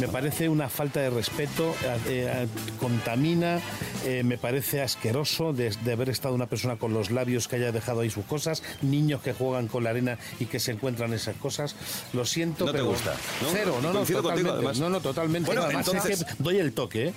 Me 0.00 0.08
parece 0.08 0.48
una 0.48 0.68
falta 0.68 1.00
de 1.00 1.10
respeto, 1.10 1.74
eh, 1.84 1.98
eh, 2.06 2.46
contamina, 2.80 3.60
eh, 4.06 4.22
me 4.24 4.38
parece 4.38 4.80
asqueroso 4.82 5.52
de, 5.52 5.70
de 5.84 5.92
haber 5.92 6.08
estado 6.08 6.34
una 6.34 6.46
persona 6.46 6.76
con 6.76 6.92
los 6.94 7.10
labios 7.10 7.46
que 7.48 7.56
haya 7.56 7.72
dejado 7.72 8.00
ahí 8.00 8.10
sus 8.10 8.24
cosas, 8.24 8.62
niños 8.82 9.22
que 9.22 9.32
juegan 9.32 9.68
con 9.68 9.84
la 9.84 9.90
arena 9.90 10.18
y 10.40 10.46
que 10.46 10.58
se 10.60 10.72
encuentran 10.72 11.12
esas 11.12 11.36
cosas. 11.36 11.74
Lo 12.12 12.24
siento, 12.24 12.64
No 12.66 12.72
te 12.72 12.78
pero 12.78 12.90
gusta, 12.90 13.12
¿no? 13.42 13.48
cero, 13.52 13.78
no, 13.82 13.92
no, 13.92 13.98
contigo, 14.00 14.22
totalmente, 14.22 14.50
además. 14.50 14.78
no, 14.80 14.88
no, 14.90 15.00
totalmente. 15.00 15.46
Bueno, 15.46 15.62
Además, 15.62 15.86
es 15.88 15.94
entonces- 15.94 16.24
que 16.24 16.34
doy 16.42 16.58
el 16.58 16.72
toque, 16.72 17.08
¿eh? 17.08 17.12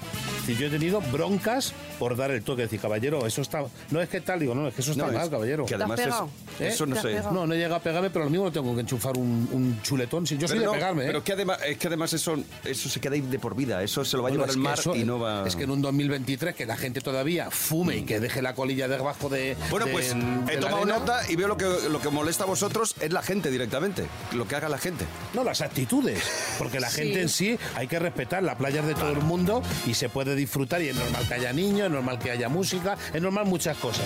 Si 0.45 0.55
yo 0.55 0.67
he 0.67 0.69
tenido 0.69 1.01
broncas 1.01 1.73
por 1.99 2.15
dar 2.15 2.31
el 2.31 2.43
toque, 2.43 2.63
decir, 2.63 2.79
caballero, 2.79 3.25
eso 3.25 3.41
está, 3.41 3.63
no 3.91 4.01
es 4.01 4.09
que 4.09 4.21
tal, 4.21 4.39
digo, 4.39 4.53
no, 4.55 4.67
es 4.67 4.73
que 4.75 4.81
eso 4.81 4.91
está 4.91 5.07
No, 5.07 5.11
mal, 5.13 5.23
es 5.23 5.29
caballero. 5.29 5.65
Que 5.65 5.75
además 5.75 5.99
has 5.99 5.99
es- 5.99 6.05
pegado? 6.13 6.29
¿Eh? 6.59 6.67
eso 6.67 6.85
no 6.85 6.93
¿Te 6.93 6.99
has 7.17 7.25
sé. 7.25 7.31
No, 7.31 7.47
no 7.47 7.53
llega 7.55 7.75
a 7.75 7.79
pegarme, 7.79 8.09
pero 8.09 8.25
lo 8.25 8.31
mismo 8.31 8.45
no 8.45 8.51
tengo 8.51 8.73
que 8.75 8.81
enchufar 8.81 9.17
un, 9.17 9.47
un 9.51 9.79
chuletón. 9.81 10.25
Si 10.27 10.37
yo 10.37 10.47
soy 10.47 10.59
Pero 10.59 10.71
de 10.71 10.77
no, 10.77 10.79
pegarme, 10.79 11.03
¿eh? 11.03 11.07
pero 11.07 11.23
que 11.23 11.33
además, 11.33 11.59
es 11.65 11.77
que 11.77 11.87
además 11.87 12.13
eso, 12.13 12.35
eso 12.63 12.89
se 12.89 12.99
queda 12.99 13.15
ahí 13.15 13.21
de 13.21 13.39
por 13.39 13.55
vida. 13.55 13.81
Eso 13.83 14.03
se 14.05 14.17
lo 14.17 14.23
va 14.23 14.29
a 14.29 14.31
llevar 14.31 14.49
que 14.49 14.57
mar 14.57 14.79
eso- 14.79 14.95
y 14.95 15.03
no 15.03 15.19
va... 15.19 15.47
Es 15.47 15.55
que 15.55 15.63
en 15.63 15.71
un 15.71 15.81
2023 15.81 16.55
que 16.55 16.65
la 16.65 16.77
gente 16.77 17.01
todavía 17.01 17.49
fume 17.51 17.97
y 17.97 18.01
que 18.03 18.19
deje 18.19 18.41
la 18.41 18.53
colilla 18.55 18.87
debajo 18.87 19.29
de. 19.29 19.55
Bueno, 19.69 19.85
de- 19.87 19.91
pues 19.91 20.13
de 20.13 20.53
he 20.53 20.57
tomado 20.57 20.83
arena. 20.83 20.99
nota 20.99 21.21
y 21.29 21.35
veo 21.35 21.47
lo 21.47 21.57
que, 21.57 21.65
lo 21.89 21.99
que 22.01 22.09
molesta 22.09 22.43
a 22.43 22.47
vosotros 22.47 22.95
es 22.99 23.11
la 23.11 23.21
gente 23.21 23.51
directamente. 23.51 24.05
Lo 24.33 24.47
que 24.47 24.55
haga 24.55 24.69
la 24.69 24.77
gente. 24.77 25.05
No, 25.33 25.43
las 25.43 25.61
actitudes. 25.61 26.21
Porque 26.57 26.79
la 26.79 26.89
Sí. 26.89 27.01
gente 27.01 27.21
en 27.21 27.29
sí 27.29 27.57
hay 27.75 27.87
que 27.87 27.99
respetar. 27.99 28.43
La 28.43 28.57
playa 28.57 28.81
es 28.81 28.87
de 28.87 28.93
todo 28.95 29.11
el 29.11 29.21
mundo 29.21 29.61
y 29.85 29.93
se 29.93 30.09
puede 30.09 30.35
disfrutar. 30.35 30.81
Y 30.81 30.89
es 30.89 30.95
normal 30.95 31.27
que 31.27 31.33
haya 31.35 31.53
niños, 31.53 31.84
es 31.85 31.91
normal 31.91 32.19
que 32.19 32.31
haya 32.31 32.49
música, 32.49 32.97
es 33.13 33.21
normal 33.21 33.45
muchas 33.45 33.77
cosas. 33.77 34.05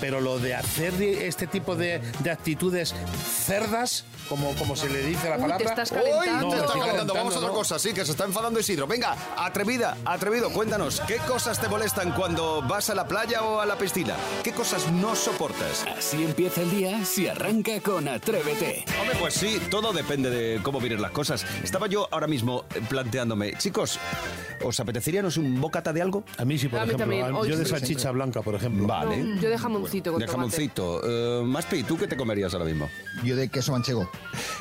Pero 0.00 0.20
lo 0.20 0.38
de 0.38 0.54
hacer 0.54 0.94
este 1.02 1.46
tipo 1.46 1.74
de, 1.76 2.00
de 2.20 2.30
actitudes 2.30 2.94
cerdas, 3.46 4.04
como, 4.28 4.54
como 4.56 4.76
se 4.76 4.88
le 4.88 5.02
dice 5.02 5.28
la 5.28 5.36
Uy, 5.36 5.42
palabra. 5.42 5.74
te 5.74 5.82
estás 5.82 5.92
¡Uy! 5.92 5.98
calentando. 5.98 6.48
te 6.50 6.54
está 6.56 6.66
estoy 6.66 6.80
calentando. 6.80 7.14
Vamos 7.14 7.34
a 7.34 7.38
otra 7.38 7.48
¿no? 7.48 7.54
cosa. 7.54 7.78
Sí, 7.78 7.92
que 7.92 8.04
se 8.04 8.12
está 8.12 8.24
enfadando 8.24 8.60
Isidro. 8.60 8.86
Venga, 8.86 9.16
atrevida, 9.36 9.96
atrevido. 10.04 10.50
Cuéntanos, 10.50 11.00
¿qué 11.06 11.16
cosas 11.18 11.60
te 11.60 11.68
molestan 11.68 12.12
cuando 12.12 12.62
vas 12.62 12.90
a 12.90 12.94
la 12.94 13.06
playa 13.08 13.42
o 13.42 13.60
a 13.60 13.66
la 13.66 13.76
piscina? 13.76 14.14
¿Qué 14.44 14.52
cosas 14.52 14.90
no 14.92 15.14
soportas? 15.16 15.84
Así 15.96 16.22
empieza 16.24 16.60
el 16.62 16.70
día 16.70 17.04
si 17.04 17.26
arranca 17.26 17.80
con 17.80 18.06
Atrévete. 18.08 18.84
Hombre, 19.00 19.16
pues 19.18 19.34
sí, 19.34 19.60
todo 19.70 19.92
depende 19.92 20.30
de 20.30 20.62
cómo 20.62 20.78
vienen 20.80 21.00
las 21.02 21.10
cosas. 21.12 21.44
Estaba 21.62 21.86
yo 21.86 22.08
ahora 22.12 22.26
mismo 22.26 22.64
planteándome, 22.88 23.54
chicos, 23.56 23.98
¿os 24.62 24.78
apeteceríanos 24.80 25.36
un 25.36 25.60
bocata 25.60 25.92
de 25.92 26.02
algo? 26.02 26.22
A 26.36 26.44
mí 26.44 26.58
sí, 26.58 26.68
por 26.68 26.80
A 26.80 26.82
mí 26.84 26.88
ejemplo. 26.90 27.06
También. 27.20 27.36
a- 27.36 27.38
Hoy 27.38 27.48
yo 27.50 27.56
de 27.56 27.64
salchicha 27.66 28.10
blanca, 28.10 28.42
por 28.42 28.54
ejemplo. 28.54 28.86
Vale. 28.86 29.16
No, 29.22 29.40
yo 29.40 29.48
de 29.50 29.58
jamoncito 29.58 30.12
con 30.12 30.20
De 30.20 30.26
tomate. 30.26 30.50
jamoncito. 30.50 31.00
Eh, 31.04 31.42
Maspi, 31.44 31.82
¿tú 31.84 31.96
qué 31.96 32.06
te 32.06 32.16
comerías 32.16 32.52
ahora 32.54 32.66
mismo? 32.66 32.88
Yo 33.24 33.36
de 33.36 33.48
queso 33.48 33.72
manchego. 33.72 34.10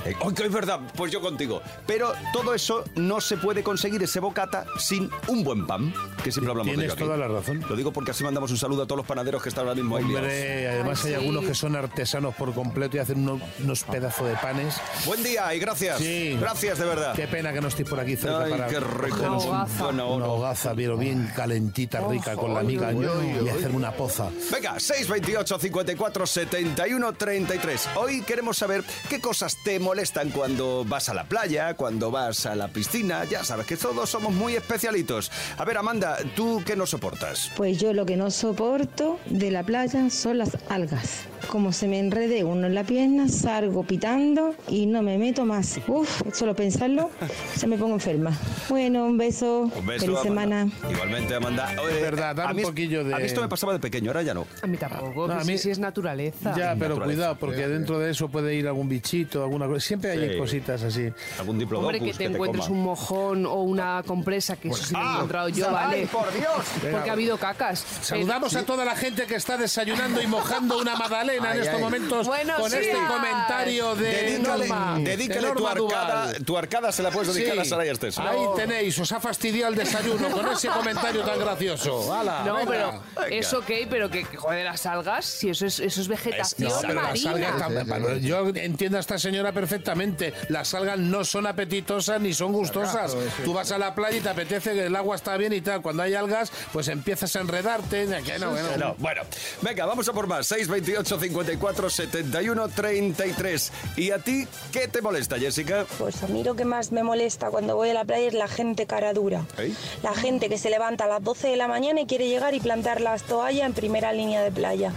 Eh, 0.06 0.14
oh, 0.22 0.32
que 0.34 0.44
es 0.44 0.52
verdad, 0.52 0.80
pues 0.96 1.12
yo 1.12 1.22
contigo. 1.22 1.62
Pero 1.86 2.14
todo 2.34 2.54
eso 2.54 2.84
no 2.96 3.20
se 3.22 3.38
puede 3.38 3.64
conseguir, 3.64 4.02
ese 4.04 4.20
bocata, 4.20 4.66
sin 4.80 5.10
un 5.28 5.44
buen 5.44 5.66
pan, 5.68 5.94
que 6.24 6.32
siempre 6.32 6.52
hablamos 6.52 6.68
de 6.68 6.74
Tienes 6.78 6.86
ello 6.86 6.94
aquí. 6.94 7.04
toda 7.04 7.18
la 7.18 7.28
razón. 7.28 7.64
Lo 7.70 7.76
digo 7.76 7.92
porque 7.92 8.12
así 8.12 8.24
mandamos 8.24 8.52
un 8.52 8.58
saludo 8.58 8.84
a 8.84 8.86
todos 8.86 8.98
los 8.98 9.06
panaderos 9.08 9.42
que 9.44 9.50
están 9.50 9.64
ahora 9.68 9.76
mismo 9.76 9.98
ahí. 9.98 10.04
Hombre, 10.04 10.68
además 10.70 11.02
Ay, 11.06 11.14
hay 11.14 11.20
sí. 11.20 11.26
algunos 11.26 11.46
que 11.46 11.56
son 11.56 11.76
artesanos 11.76 12.36
por 12.36 12.54
completo 12.54 12.98
y 12.98 13.00
hacen 13.00 13.20
unos, 13.28 13.42
unos 13.64 13.84
pedazos 13.84 14.28
de 14.28 14.36
panes. 14.36 14.76
Buen 15.06 15.24
día 15.24 15.54
y 15.54 15.60
gracias. 15.60 15.98
Sí. 15.98 16.38
Gracias, 16.40 16.80
de 16.80 16.86
verdad. 16.86 17.14
Qué 17.16 17.28
pena 17.28 17.52
que 17.54 17.62
no 17.62 17.68
estéis 17.68 17.90
por 17.90 18.00
aquí 18.00 18.16
cerca 18.16 18.44
Ay, 18.44 18.52
para 18.52 18.68
qué 18.68 18.80
rico. 18.80 19.18
Una 19.20 19.38
hogaza. 19.38 19.88
Una 19.88 20.06
hogaza, 20.06 20.74
pero 20.76 20.98
bien 20.98 21.30
calentita, 21.36 22.02
rica, 22.08 22.36
con 22.48 22.56
la 22.56 22.64
miga 22.64 22.94
y 22.94 23.50
hacerme 23.50 23.78
una 23.78 23.92
poza. 23.92 24.30
Venga, 24.52 24.80
628 24.80 25.60
54 25.60 26.28
71 26.28 27.14
33. 27.14 27.90
Hoy 27.96 28.22
queremos 28.22 28.58
saber 28.58 28.84
qué 29.10 29.20
cosas 29.20 29.58
te 29.64 29.80
molestan 29.80 30.30
cuando 30.32 30.86
vas 30.86 31.10
a 31.10 31.14
la 31.14 31.26
playa, 31.26 31.74
cuando 31.76 32.12
vas 32.12 32.46
a 32.46 32.56
la 32.56 32.68
piscina. 32.70 33.26
Ya 33.26 33.44
sabes 33.44 33.66
que 33.66 33.78
todos 33.78 34.10
somos 34.10 34.34
muy 34.34 34.56
especialitos. 34.56 35.32
A 35.58 35.66
ver, 35.66 35.78
Amanda, 35.78 36.18
¿tú 36.36 36.62
qué 36.66 36.76
no 36.76 36.86
soportas? 36.86 37.52
Pues 37.56 37.78
yo 37.78 37.94
lo 37.94 38.06
que 38.06 38.18
no 38.18 38.32
soporto 38.32 39.20
de 39.26 39.52
la 39.52 39.64
playa 39.64 40.10
son 40.10 40.40
las 40.40 40.58
algas. 40.70 41.28
Como 41.48 41.72
se 41.74 41.88
me 41.88 42.00
enrede 42.00 42.44
uno 42.44 42.68
en 42.68 42.76
la 42.76 42.84
pierna, 42.84 43.28
salgo 43.30 43.84
pitando 43.84 44.54
y 44.68 44.86
no 44.86 45.02
me 45.02 45.18
meto 45.18 45.46
más. 45.46 45.80
Uf, 45.88 46.22
solo 46.34 46.56
pensarlo, 46.56 47.10
se 47.56 47.68
me 47.68 47.78
pongo 47.78 47.94
enferma. 47.96 48.32
Bueno, 48.70 49.06
un 49.06 49.18
beso. 49.18 49.72
Un 49.76 49.86
beso, 49.86 50.06
Feliz 50.06 50.20
Amanda. 50.20 50.24
semana. 50.24 50.72
Igualmente, 50.92 51.36
Amanda. 51.36 51.70
Oye, 51.84 52.02
verdad, 52.02 52.36
dar 52.36 52.48
a 52.48 52.50
un 52.52 52.58
mí 52.58 52.64
poquillo 52.64 53.04
de- 53.04 53.14
A 53.14 53.18
mí 53.18 53.24
esto 53.26 53.42
me 53.42 53.48
pasaba 53.50 53.74
de 53.74 53.80
pequeño, 53.80 54.10
ahora 54.12 54.22
ya 54.24 54.34
no. 54.34 54.46
A 54.62 54.68
mí 54.68 54.78
tampoco, 54.78 55.28
No, 55.28 55.34
a 55.34 55.44
mí- 55.44 55.58
sí, 55.58 55.70
es 55.70 55.80
naturaleza. 55.80 56.52
Ya, 56.56 56.76
pero 56.78 56.90
Naturaleza. 56.96 57.06
cuidado, 57.18 57.36
porque 57.40 57.68
dentro 57.68 58.00
de 58.00 58.12
eso 58.12 58.28
puede 58.30 58.56
ir 58.56 58.68
algún 58.68 58.90
bichito, 58.90 59.44
alguna 59.44 59.68
cosa. 59.68 59.80
Siempre 59.80 60.12
hay 60.12 60.30
Sí. 60.32 60.38
cositas 60.38 60.84
así. 60.84 61.10
Algún 61.40 61.58
diplodocus 61.60 61.96
Hombre, 61.96 62.12
que 62.12 62.18
te 62.18 62.26
encuentres 62.26 62.66
coma. 62.66 62.78
un 62.78 62.84
mojón 62.84 63.46
o 63.46 63.62
una 63.64 64.04
compresa, 64.06 64.56
que 64.58 64.70
eso 64.70 64.84
sí 64.84 64.94
lo 64.94 65.00
he 65.00 65.04
¡Ah! 65.04 65.14
encontrado 65.16 65.50
yo, 65.50 65.68
¡Ay, 65.68 65.74
¿vale? 65.74 66.08
por 66.12 66.34
Dios! 66.34 66.92
Porque 66.92 67.10
ha 67.10 67.14
habido 67.14 67.38
cacas. 67.38 67.86
Saludamos 68.02 68.56
a 68.56 68.64
toda 68.64 68.84
la 68.86 68.96
gente 68.96 69.26
que 69.26 69.36
está 69.36 69.58
desayunando 69.58 70.22
y 70.22 70.28
mojando 70.28 70.80
una 70.80 70.96
magdalena 70.98 71.37
en 71.46 71.52
Ay, 71.54 71.60
estos 71.60 71.76
ay. 71.76 71.82
momentos 71.82 72.28
Buenos 72.28 72.60
con 72.60 72.74
este 72.74 72.94
comentario 73.08 73.96
de 73.96 74.12
Dedícale, 74.12 74.68
Norma. 74.68 75.00
dedícale 75.00 75.48
de 75.48 75.54
tu 75.54 75.64
Norma 75.64 75.72
arcada, 75.72 76.26
Duval. 76.28 76.46
tu 76.46 76.58
arcada 76.58 76.92
se 76.92 77.04
la 77.04 77.12
puedes 77.12 77.34
dedicar 77.34 77.54
Sí. 77.56 77.60
a 77.62 77.66
Saraya 77.66 77.92
Estes. 77.92 78.18
Ahí 78.20 78.40
tenéis, 78.56 78.98
os 79.00 79.12
ha 79.12 79.20
fastidiado 79.20 79.72
el 79.74 79.78
desayuno 79.80 80.30
con 80.30 80.48
ese 80.52 80.68
comentario 80.70 81.22
tan 81.24 81.40
gracioso. 81.40 82.14
¡Hala, 82.14 82.44
No, 82.46 82.56
venga! 82.56 82.70
pero 82.72 83.04
venga. 83.28 83.36
es 83.36 83.54
ok, 83.54 83.72
pero 83.90 84.10
que, 84.10 84.24
que, 84.26 84.38
joder, 84.38 84.66
las 84.66 84.86
algas, 84.86 85.26
si 85.26 85.50
eso 85.50 85.66
es, 85.66 85.80
eso 85.80 86.02
es 86.02 86.08
vegetación 86.08 86.70
no, 86.70 86.82
pero 86.82 86.94
las 86.94 87.04
marina. 87.04 87.32
algas 87.32 87.52
Sí, 87.56 87.62
tam- 87.62 87.82
sí, 87.84 87.90
bueno, 87.90 88.08
sí. 88.16 88.22
Yo 88.28 88.48
entiendo 88.56 88.98
a 88.98 89.02
esta 89.02 89.18
señora 89.20 89.52
perfectamente. 89.52 90.34
Las 90.50 90.74
algas 90.74 90.98
no 91.00 91.24
son 91.26 91.48
apetitosas 91.48 92.20
ni 92.22 92.34
son 92.34 92.52
gustosas. 92.54 93.16
Tú 93.44 93.54
vas 93.54 93.72
a 93.72 93.78
la 93.78 93.94
playa 93.96 94.18
y 94.18 94.22
te 94.22 94.30
apetece 94.30 94.74
que 94.74 94.86
el 94.86 94.96
agua 94.96 95.16
está 95.16 95.38
bien 95.38 95.54
y 95.54 95.62
tal. 95.62 95.82
Cuando 95.82 96.04
hay 96.04 96.14
algas, 96.14 96.52
pues 96.74 96.88
empiezas 96.88 97.36
a 97.36 97.42
enredarte. 97.42 98.06
Que 98.24 98.40
no, 98.40 98.54
que 98.56 98.62
no. 98.64 98.78
No, 98.78 98.96
bueno, 98.98 99.22
venga, 99.62 99.86
vamos 99.86 100.08
a 100.10 100.14
por 100.14 100.28
más. 100.28 100.48
628 100.48 101.18
54 101.28 101.90
71 101.90 102.70
33. 102.70 103.72
¿Y 103.98 104.12
a 104.12 104.20
ti 104.20 104.48
qué 104.72 104.88
te 104.88 105.02
molesta, 105.02 105.38
Jessica? 105.38 105.86
Pues 105.98 106.24
a 106.24 106.28
mí 106.28 106.44
lo 106.44 106.56
que 106.56 106.66
más 106.66 106.92
me 106.92 107.04
molesta 107.04 107.50
cuando 107.50 107.76
voy 107.76 107.90
a 107.90 107.94
la 107.94 108.06
playa 108.06 108.28
es 108.28 108.34
la 108.34 108.48
gente 108.48 108.86
cara 108.86 109.14
dura. 109.14 109.46
¿Eh? 109.58 109.74
La 110.04 110.14
gente 110.14 110.50
que 110.50 110.58
se 110.58 110.70
levanta 110.70 111.06
a 111.06 111.08
las 111.08 111.24
12 111.24 111.50
de 111.50 111.58
la 111.58 111.68
mañana 111.68 112.02
y 112.02 112.06
quiere 112.06 112.28
llegar 112.28 112.54
y 112.54 112.60
plantar 112.60 113.02
las 113.02 113.24
toallas 113.24 113.66
en 113.66 113.74
primera 113.74 114.14
línea 114.14 114.42
de 114.42 114.52
playa, 114.52 114.94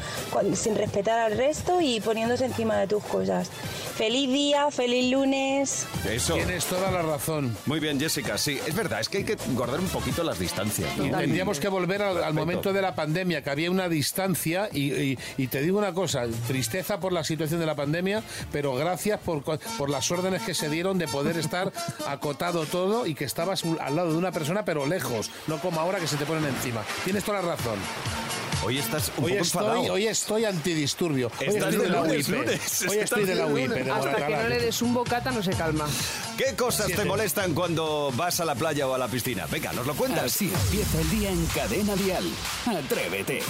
sin 0.54 0.76
respetar 0.76 1.18
al 1.18 1.36
resto 1.36 1.80
y 1.80 2.00
poniéndose 2.00 2.44
encima 2.44 2.76
de 2.76 2.86
tus 2.86 3.02
cosas. 3.04 3.50
Feliz 4.00 4.30
día, 4.32 4.70
feliz 4.70 5.12
lunes. 5.12 5.86
Eso. 6.10 6.32
Tienes 6.32 6.64
toda 6.64 6.90
la 6.90 7.02
razón. 7.02 7.54
Muy 7.66 7.80
bien, 7.80 8.00
Jessica, 8.00 8.38
sí. 8.38 8.58
Es 8.66 8.74
verdad, 8.74 9.00
es 9.00 9.10
que 9.10 9.18
hay 9.18 9.24
que 9.24 9.36
guardar 9.52 9.78
un 9.78 9.88
poquito 9.88 10.24
las 10.24 10.38
distancias. 10.38 10.88
¿no? 10.96 11.18
Tendríamos 11.18 11.60
que 11.60 11.68
volver 11.68 12.00
al, 12.00 12.32
momento 12.32 12.72
de 12.72 12.80
la 12.80 12.94
pandemia, 12.94 13.44
que 13.44 13.50
había 13.50 13.70
una 13.70 13.90
distancia 13.90 14.70
y, 14.72 14.94
y- 14.94 15.18
y 15.36 15.46
te 15.48 15.60
digo 15.60 15.76
una 15.76 15.92
cosa, 15.92 16.24
tristeza 16.46 16.98
por 16.98 17.12
la 17.12 17.24
situación 17.24 17.60
de 17.60 17.66
la 17.66 17.74
pandemia, 17.76 18.22
pero 18.50 18.74
gracias 18.74 19.20
por, 19.20 19.42
las 19.90 20.10
órdenes 20.10 20.40
que 20.44 20.54
se 20.54 20.70
dieron 20.70 20.96
de 20.96 21.06
poder 21.06 21.36
estar 21.36 21.70
acotado 22.06 22.64
todo 22.64 23.04
y 23.06 23.14
que 23.14 23.26
estabas 23.26 23.64
al 23.82 23.96
lado 23.96 24.12
de 24.12 24.16
una 24.16 24.32
persona 24.32 24.64
pero 24.64 24.86
lejos, 24.86 25.30
no 25.46 25.60
como 25.60 25.78
ahora 25.78 25.98
que 25.98 26.06
se 26.06 26.16
te 26.16 26.24
ponen 26.24 26.46
encima. 26.46 26.82
Tienes 27.04 27.22
toda 27.22 27.42
la 27.42 27.48
razón. 27.54 27.78
Hoy 28.62 28.76
estás 28.76 29.10
un 29.16 29.24
Hoy 29.24 29.32
poco 29.32 29.42
estoy, 29.42 29.62
enfadado. 29.62 29.92
hoy 29.94 30.06
estoy 30.06 30.44
antidisturbio. 30.44 31.32
Hoy 31.40 31.46
Estás 31.46 31.72
estoy 31.72 31.86
de 31.86 31.88
la 31.90 32.02
UIP. 32.02 32.28
Hoy 32.90 32.98
estoy 32.98 33.24
de 33.24 33.34
la 33.34 33.46
UIP. 33.46 33.70
Hasta 33.94 34.26
que 34.26 34.36
no 34.36 34.48
le 34.48 34.60
des 34.60 34.82
un 34.82 34.94
bocata 34.94 35.30
no 35.30 35.42
se 35.42 35.52
calma. 35.52 35.86
¿Qué 36.36 36.56
cosas 36.56 36.88
te 36.88 37.04
molestan 37.04 37.54
cuando 37.54 38.12
vas 38.14 38.40
a 38.40 38.44
la 38.44 38.54
playa 38.54 38.86
o 38.86 38.94
a 38.94 38.98
la 38.98 39.08
piscina? 39.08 39.46
Venga, 39.50 39.72
nos 39.72 39.86
lo 39.86 39.94
cuentas. 39.94 40.24
Así 40.24 40.52
empieza 40.52 41.00
el 41.00 41.10
día 41.10 41.30
en 41.30 41.46
Cadena 41.46 41.94
Dial. 41.96 42.24
Atrévete. 42.66 43.42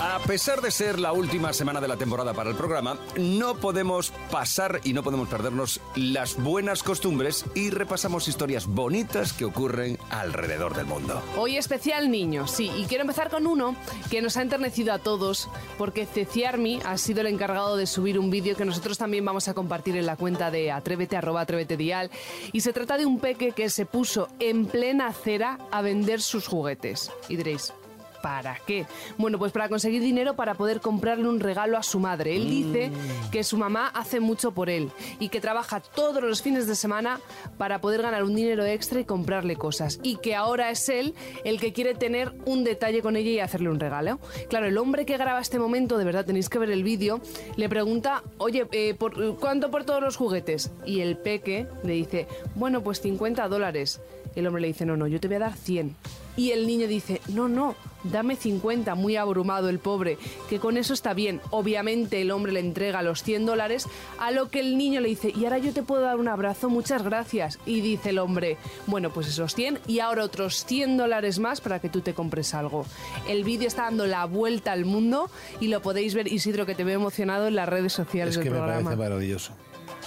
A 0.00 0.20
pesar 0.20 0.60
de 0.60 0.70
ser 0.70 1.00
la 1.00 1.12
última 1.12 1.52
semana 1.52 1.80
de 1.80 1.88
la 1.88 1.96
temporada 1.96 2.32
para 2.32 2.50
el 2.50 2.56
programa, 2.56 2.96
no 3.16 3.56
podemos 3.56 4.12
pasar 4.30 4.80
y 4.84 4.92
no 4.92 5.02
podemos 5.02 5.28
perdernos 5.28 5.80
las 5.96 6.40
buenas 6.40 6.84
costumbres 6.84 7.44
y 7.56 7.70
repasamos 7.70 8.28
historias 8.28 8.68
bonitas 8.68 9.32
que 9.32 9.44
ocurren 9.44 9.98
alrededor 10.10 10.76
del 10.76 10.86
mundo. 10.86 11.20
Hoy 11.36 11.56
especial 11.56 12.12
niños, 12.12 12.52
sí, 12.52 12.70
y 12.76 12.84
quiero 12.84 13.02
empezar 13.02 13.28
con 13.28 13.48
uno 13.48 13.74
que 14.08 14.22
nos 14.22 14.36
ha 14.36 14.42
enternecido 14.42 14.92
a 14.92 15.00
todos, 15.00 15.48
porque 15.78 16.06
Ceciarmi 16.06 16.78
ha 16.84 16.96
sido 16.96 17.22
el 17.22 17.26
encargado 17.26 17.76
de 17.76 17.88
subir 17.88 18.20
un 18.20 18.30
vídeo 18.30 18.54
que 18.54 18.64
nosotros 18.64 18.98
también 18.98 19.24
vamos 19.24 19.48
a 19.48 19.54
compartir 19.54 19.96
en 19.96 20.06
la 20.06 20.14
cuenta 20.14 20.52
de 20.52 20.70
Atrévete, 20.70 21.16
Atrévete 21.16 21.76
Dial, 21.76 22.08
y 22.52 22.60
se 22.60 22.72
trata 22.72 22.98
de 22.98 23.06
un 23.06 23.18
peque 23.18 23.50
que 23.50 23.68
se 23.68 23.84
puso 23.84 24.28
en 24.38 24.66
plena 24.66 25.08
acera 25.08 25.58
a 25.72 25.82
vender 25.82 26.20
sus 26.20 26.46
juguetes. 26.46 27.10
Y 27.28 27.34
diréis, 27.34 27.72
¿Para 28.22 28.58
qué? 28.66 28.86
Bueno, 29.16 29.38
pues 29.38 29.52
para 29.52 29.68
conseguir 29.68 30.02
dinero 30.02 30.34
para 30.34 30.54
poder 30.54 30.80
comprarle 30.80 31.28
un 31.28 31.40
regalo 31.40 31.78
a 31.78 31.82
su 31.82 32.00
madre. 32.00 32.36
Él 32.36 32.48
dice 32.48 32.90
que 33.30 33.44
su 33.44 33.56
mamá 33.56 33.88
hace 33.88 34.20
mucho 34.20 34.52
por 34.52 34.70
él 34.70 34.90
y 35.18 35.28
que 35.28 35.40
trabaja 35.40 35.80
todos 35.80 36.22
los 36.22 36.42
fines 36.42 36.66
de 36.66 36.74
semana 36.74 37.20
para 37.56 37.80
poder 37.80 38.02
ganar 38.02 38.24
un 38.24 38.34
dinero 38.34 38.64
extra 38.64 39.00
y 39.00 39.04
comprarle 39.04 39.56
cosas. 39.56 40.00
Y 40.02 40.16
que 40.16 40.34
ahora 40.34 40.70
es 40.70 40.88
él 40.88 41.14
el 41.44 41.60
que 41.60 41.72
quiere 41.72 41.94
tener 41.94 42.32
un 42.44 42.64
detalle 42.64 43.02
con 43.02 43.16
ella 43.16 43.30
y 43.30 43.40
hacerle 43.40 43.70
un 43.70 43.80
regalo. 43.80 44.18
Claro, 44.48 44.66
el 44.66 44.78
hombre 44.78 45.06
que 45.06 45.16
graba 45.16 45.40
este 45.40 45.58
momento, 45.58 45.98
de 45.98 46.04
verdad 46.04 46.24
tenéis 46.24 46.48
que 46.48 46.58
ver 46.58 46.70
el 46.70 46.82
vídeo, 46.82 47.20
le 47.56 47.68
pregunta, 47.68 48.22
oye, 48.38 48.66
eh, 48.72 48.94
¿por, 48.94 49.36
¿cuánto 49.36 49.70
por 49.70 49.84
todos 49.84 50.02
los 50.02 50.16
juguetes? 50.16 50.70
Y 50.84 51.00
el 51.00 51.16
peque 51.16 51.66
le 51.84 51.92
dice, 51.92 52.26
bueno, 52.54 52.82
pues 52.82 53.00
50 53.00 53.48
dólares. 53.48 54.00
El 54.38 54.46
hombre 54.46 54.62
le 54.62 54.68
dice, 54.68 54.86
no, 54.86 54.96
no, 54.96 55.06
yo 55.06 55.18
te 55.20 55.26
voy 55.28 55.36
a 55.36 55.40
dar 55.40 55.54
100. 55.54 55.96
Y 56.36 56.52
el 56.52 56.68
niño 56.68 56.86
dice, 56.86 57.20
no, 57.28 57.48
no, 57.48 57.74
dame 58.04 58.36
50, 58.36 58.94
muy 58.94 59.16
abrumado 59.16 59.68
el 59.68 59.80
pobre, 59.80 60.16
que 60.48 60.60
con 60.60 60.76
eso 60.76 60.94
está 60.94 61.12
bien. 61.12 61.40
Obviamente 61.50 62.22
el 62.22 62.30
hombre 62.30 62.52
le 62.52 62.60
entrega 62.60 63.02
los 63.02 63.24
100 63.24 63.44
dólares, 63.46 63.88
a 64.20 64.30
lo 64.30 64.48
que 64.48 64.60
el 64.60 64.78
niño 64.78 65.00
le 65.00 65.08
dice, 65.08 65.32
y 65.36 65.44
ahora 65.44 65.58
yo 65.58 65.72
te 65.72 65.82
puedo 65.82 66.02
dar 66.02 66.16
un 66.18 66.28
abrazo, 66.28 66.70
muchas 66.70 67.02
gracias. 67.02 67.58
Y 67.66 67.80
dice 67.80 68.10
el 68.10 68.20
hombre, 68.20 68.56
bueno, 68.86 69.10
pues 69.10 69.26
esos 69.26 69.56
100 69.56 69.80
y 69.88 69.98
ahora 69.98 70.22
otros 70.22 70.64
100 70.64 70.96
dólares 70.96 71.40
más 71.40 71.60
para 71.60 71.80
que 71.80 71.88
tú 71.88 72.02
te 72.02 72.14
compres 72.14 72.54
algo. 72.54 72.86
El 73.28 73.42
vídeo 73.42 73.66
está 73.66 73.82
dando 73.82 74.06
la 74.06 74.24
vuelta 74.26 74.70
al 74.70 74.84
mundo 74.84 75.28
y 75.58 75.66
lo 75.66 75.82
podéis 75.82 76.14
ver, 76.14 76.28
Isidro, 76.32 76.66
que 76.66 76.76
te 76.76 76.84
veo 76.84 76.94
emocionado 77.00 77.48
en 77.48 77.56
las 77.56 77.68
redes 77.68 77.92
sociales 77.92 78.36
Es 78.36 78.38
que 78.38 78.44
del 78.44 78.52
me 78.52 78.58
programa. 78.60 78.84
parece 78.84 79.02
maravilloso. 79.02 79.52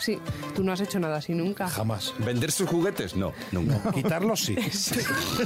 Sí, 0.02 0.20
tú 0.56 0.64
no 0.64 0.74
has 0.74 0.82
hecho 0.82 1.00
nada 1.00 1.18
así 1.18 1.34
nunca. 1.34 1.68
Jamás. 1.70 2.14
¿Vender 2.20 2.52
sus 2.52 2.68
juguetes? 2.68 3.16
No, 3.16 3.34
nunca. 3.52 3.80
Quitarlos 3.94 4.40
sí. 4.46 4.56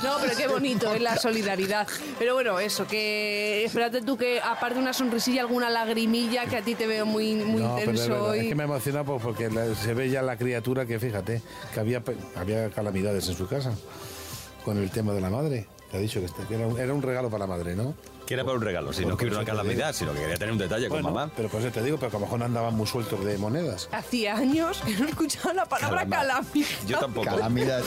No, 0.02 0.14
pero 0.22 0.36
qué 0.38 0.48
bonito 0.48 0.94
es 0.94 1.02
la 1.02 1.18
solidaridad. 1.18 1.86
Pero 2.18 2.34
bueno, 2.36 2.58
eso, 2.60 2.88
que 2.88 3.66
espérate 3.66 4.02
tú 4.02 4.18
que 4.18 4.40
aparte 4.42 4.76
de 4.76 4.82
una 4.82 4.94
sonrisilla, 4.94 5.42
alguna 5.42 5.70
lagrimilla, 5.70 6.46
que 6.46 6.58
a 6.58 6.62
ti 6.62 6.74
te 6.76 6.88
veo 6.88 7.06
muy, 7.06 7.36
muy 7.36 7.62
No, 7.62 7.76
pero 7.76 7.92
es, 7.92 8.00
intenso 8.00 8.34
es 8.34 8.48
que 8.48 8.56
me 8.56 8.64
emociona 8.64 9.04
pues, 9.04 9.22
porque 9.22 9.50
la- 9.50 9.76
se 9.76 9.94
ve 9.94 10.10
ya 10.10 10.22
la 10.22 10.38
criatura 10.38 10.86
que, 10.86 11.00
fíjate, 11.00 11.42
que 11.74 11.80
había, 11.80 12.02
pe- 12.02 12.16
había 12.36 12.70
calamidades 12.70 13.28
en 13.28 13.36
su 13.36 13.48
casa 13.48 13.74
con 14.64 14.78
el 14.78 14.90
tema 14.90 15.14
de 15.14 15.22
la 15.22 15.30
madre. 15.30 15.68
Que 15.92 15.98
ha 15.98 16.00
dicho 16.00 16.20
que, 16.22 16.28
este- 16.28 16.44
que 16.44 16.56
era, 16.56 16.66
un, 16.68 16.80
era 16.80 16.94
un 16.94 17.02
regalo 17.02 17.30
para 17.30 17.46
la 17.46 17.48
madre, 17.56 17.76
¿no? 17.76 17.94
Que 18.25 18.34
era 18.34 18.44
para 18.44 18.58
un 18.58 18.63
regalo, 18.63 18.91
si 18.91 19.05
no 19.05 19.15
que 19.17 19.25
una 19.27 19.46
calamidad, 19.46 19.94
sino 19.94 20.13
que 20.13 20.20
quería 20.20 20.38
tener 20.38 20.51
un 20.51 20.58
detalle 20.58 20.89
con 20.89 21.01
mamá. 21.03 21.29
Pero 21.36 21.48
por 21.50 21.62
eso 21.62 21.72
te 21.72 21.84
digo, 21.84 21.98
pero 21.98 22.10
que 22.10 22.17
a 22.17 22.20
lo 22.20 22.25
mejor 22.25 22.39
no 22.39 22.46
andaban 22.46 22.75
muy 22.75 22.88
sueltos 22.88 23.24
de 23.24 23.38
monedas. 23.38 23.88
Hacía 23.91 24.36
años 24.36 24.82
que 24.86 24.96
no 24.96 25.08
escuchaba 25.08 25.53
la 25.53 25.65
palabra 25.65 26.08
calamidad. 26.08 26.67
Yo 26.88 26.98
tampoco. 27.00 27.27
Calamidad. 27.27 27.84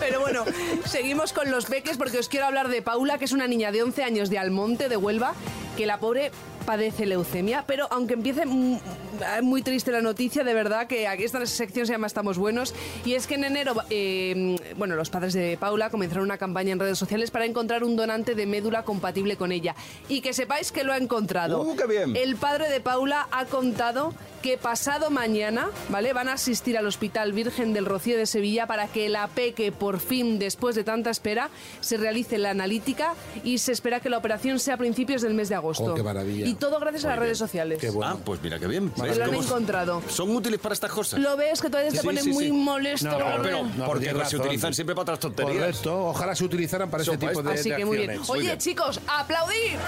Pero 0.00 0.20
bueno, 0.20 0.44
seguimos 0.84 1.32
con 1.32 1.50
los 1.50 1.66
peques 1.66 1.96
porque 1.96 2.18
os 2.18 2.28
quiero 2.28 2.46
hablar 2.46 2.68
de 2.68 2.82
Paula, 2.82 3.18
que 3.18 3.24
es 3.24 3.32
una 3.32 3.46
niña 3.46 3.70
de 3.70 3.82
11 3.82 4.02
años 4.02 4.30
de 4.30 4.38
Almonte, 4.38 4.88
de 4.88 4.96
Huelva, 4.96 5.34
que 5.76 5.86
la 5.86 5.98
pobre 5.98 6.32
padece 6.68 7.06
leucemia, 7.06 7.64
pero 7.66 7.88
aunque 7.90 8.12
empiece 8.12 8.44
mm, 8.44 8.78
muy 9.40 9.62
triste 9.62 9.90
la 9.90 10.02
noticia, 10.02 10.44
de 10.44 10.52
verdad 10.52 10.86
que 10.86 11.08
aquí 11.08 11.24
esta 11.24 11.46
sección 11.46 11.86
se 11.86 11.92
llama 11.92 12.06
Estamos 12.06 12.36
Buenos, 12.36 12.74
y 13.06 13.14
es 13.14 13.26
que 13.26 13.36
en 13.36 13.44
enero, 13.44 13.74
eh, 13.88 14.54
bueno, 14.76 14.94
los 14.94 15.08
padres 15.08 15.32
de 15.32 15.56
Paula 15.58 15.88
comenzaron 15.88 16.24
una 16.24 16.36
campaña 16.36 16.72
en 16.72 16.78
redes 16.78 16.98
sociales 16.98 17.30
para 17.30 17.46
encontrar 17.46 17.84
un 17.84 17.96
donante 17.96 18.34
de 18.34 18.44
médula 18.44 18.82
compatible 18.82 19.38
con 19.38 19.50
ella, 19.50 19.74
y 20.10 20.20
que 20.20 20.34
sepáis 20.34 20.70
que 20.70 20.84
lo 20.84 20.92
ha 20.92 20.98
encontrado. 20.98 21.62
¡Uh, 21.62 21.74
qué 21.74 21.86
bien! 21.86 22.14
El 22.14 22.36
padre 22.36 22.68
de 22.68 22.80
Paula 22.80 23.28
ha 23.30 23.46
contado 23.46 24.12
que 24.42 24.58
pasado 24.58 25.08
mañana, 25.08 25.70
¿vale? 25.88 26.12
Van 26.12 26.28
a 26.28 26.34
asistir 26.34 26.76
al 26.76 26.86
Hospital 26.86 27.32
Virgen 27.32 27.72
del 27.72 27.86
Rocío 27.86 28.16
de 28.18 28.26
Sevilla 28.26 28.66
para 28.66 28.88
que 28.88 29.08
la 29.08 29.26
peque 29.28 29.72
por 29.72 30.00
fin, 30.00 30.38
después 30.38 30.76
de 30.76 30.84
tanta 30.84 31.08
espera, 31.08 31.48
se 31.80 31.96
realice 31.96 32.36
la 32.36 32.50
analítica 32.50 33.14
y 33.42 33.56
se 33.56 33.72
espera 33.72 34.00
que 34.00 34.10
la 34.10 34.18
operación 34.18 34.60
sea 34.60 34.74
a 34.74 34.76
principios 34.76 35.22
del 35.22 35.32
mes 35.34 35.48
de 35.48 35.54
agosto. 35.54 35.92
Oh, 35.92 35.94
qué 35.94 36.02
maravilla. 36.02 36.46
Y 36.46 36.57
todo 36.58 36.78
gracias 36.80 37.04
a 37.04 37.08
las 37.08 37.18
redes 37.18 37.38
sociales. 37.38 37.78
Qué 37.78 37.90
bueno. 37.90 38.12
Ah, 38.14 38.22
pues 38.24 38.40
mira 38.42 38.58
qué 38.58 38.66
bien. 38.66 38.90
Que 38.90 39.02
¿Ves 39.02 39.18
lo 39.18 39.24
han 39.24 39.30
cómo 39.30 39.42
encontrado. 39.42 40.02
Son 40.08 40.34
útiles 40.34 40.60
para 40.60 40.72
estas 40.74 40.90
cosas. 40.92 41.20
Lo 41.20 41.36
ves 41.36 41.60
que 41.60 41.68
todavía 41.70 41.90
te 41.92 41.98
Sí, 41.98 42.06
pone 42.06 42.20
sí, 42.22 42.32
muy 42.32 42.44
sí. 42.44 42.52
molesto. 42.52 43.08
No, 43.10 43.16
Claro, 43.16 43.42
pero 43.42 43.62
No, 43.64 43.84
porque 43.86 44.04
tienes 44.06 44.18
se 44.28 44.36
razón. 44.36 44.40
utilizan 44.40 44.74
siempre 44.74 44.94
para 44.94 45.02
otras 45.02 45.20
tonterías. 45.20 45.56
Correcto, 45.56 46.06
ojalá 46.08 46.34
se 46.34 46.44
utilizaran 46.44 46.90
para 46.90 47.04
Son 47.04 47.18
para 47.18 47.30
tipo 47.32 47.42
de, 47.42 47.54
Así 47.54 47.70
de 47.70 47.76
que 47.76 47.84
muy 47.84 47.96
bien. 47.98 48.10
acciones. 48.10 48.30
Oye, 48.30 48.42
bien. 48.42 48.58
chicos, 48.58 49.00
aplaudir. 49.06 49.78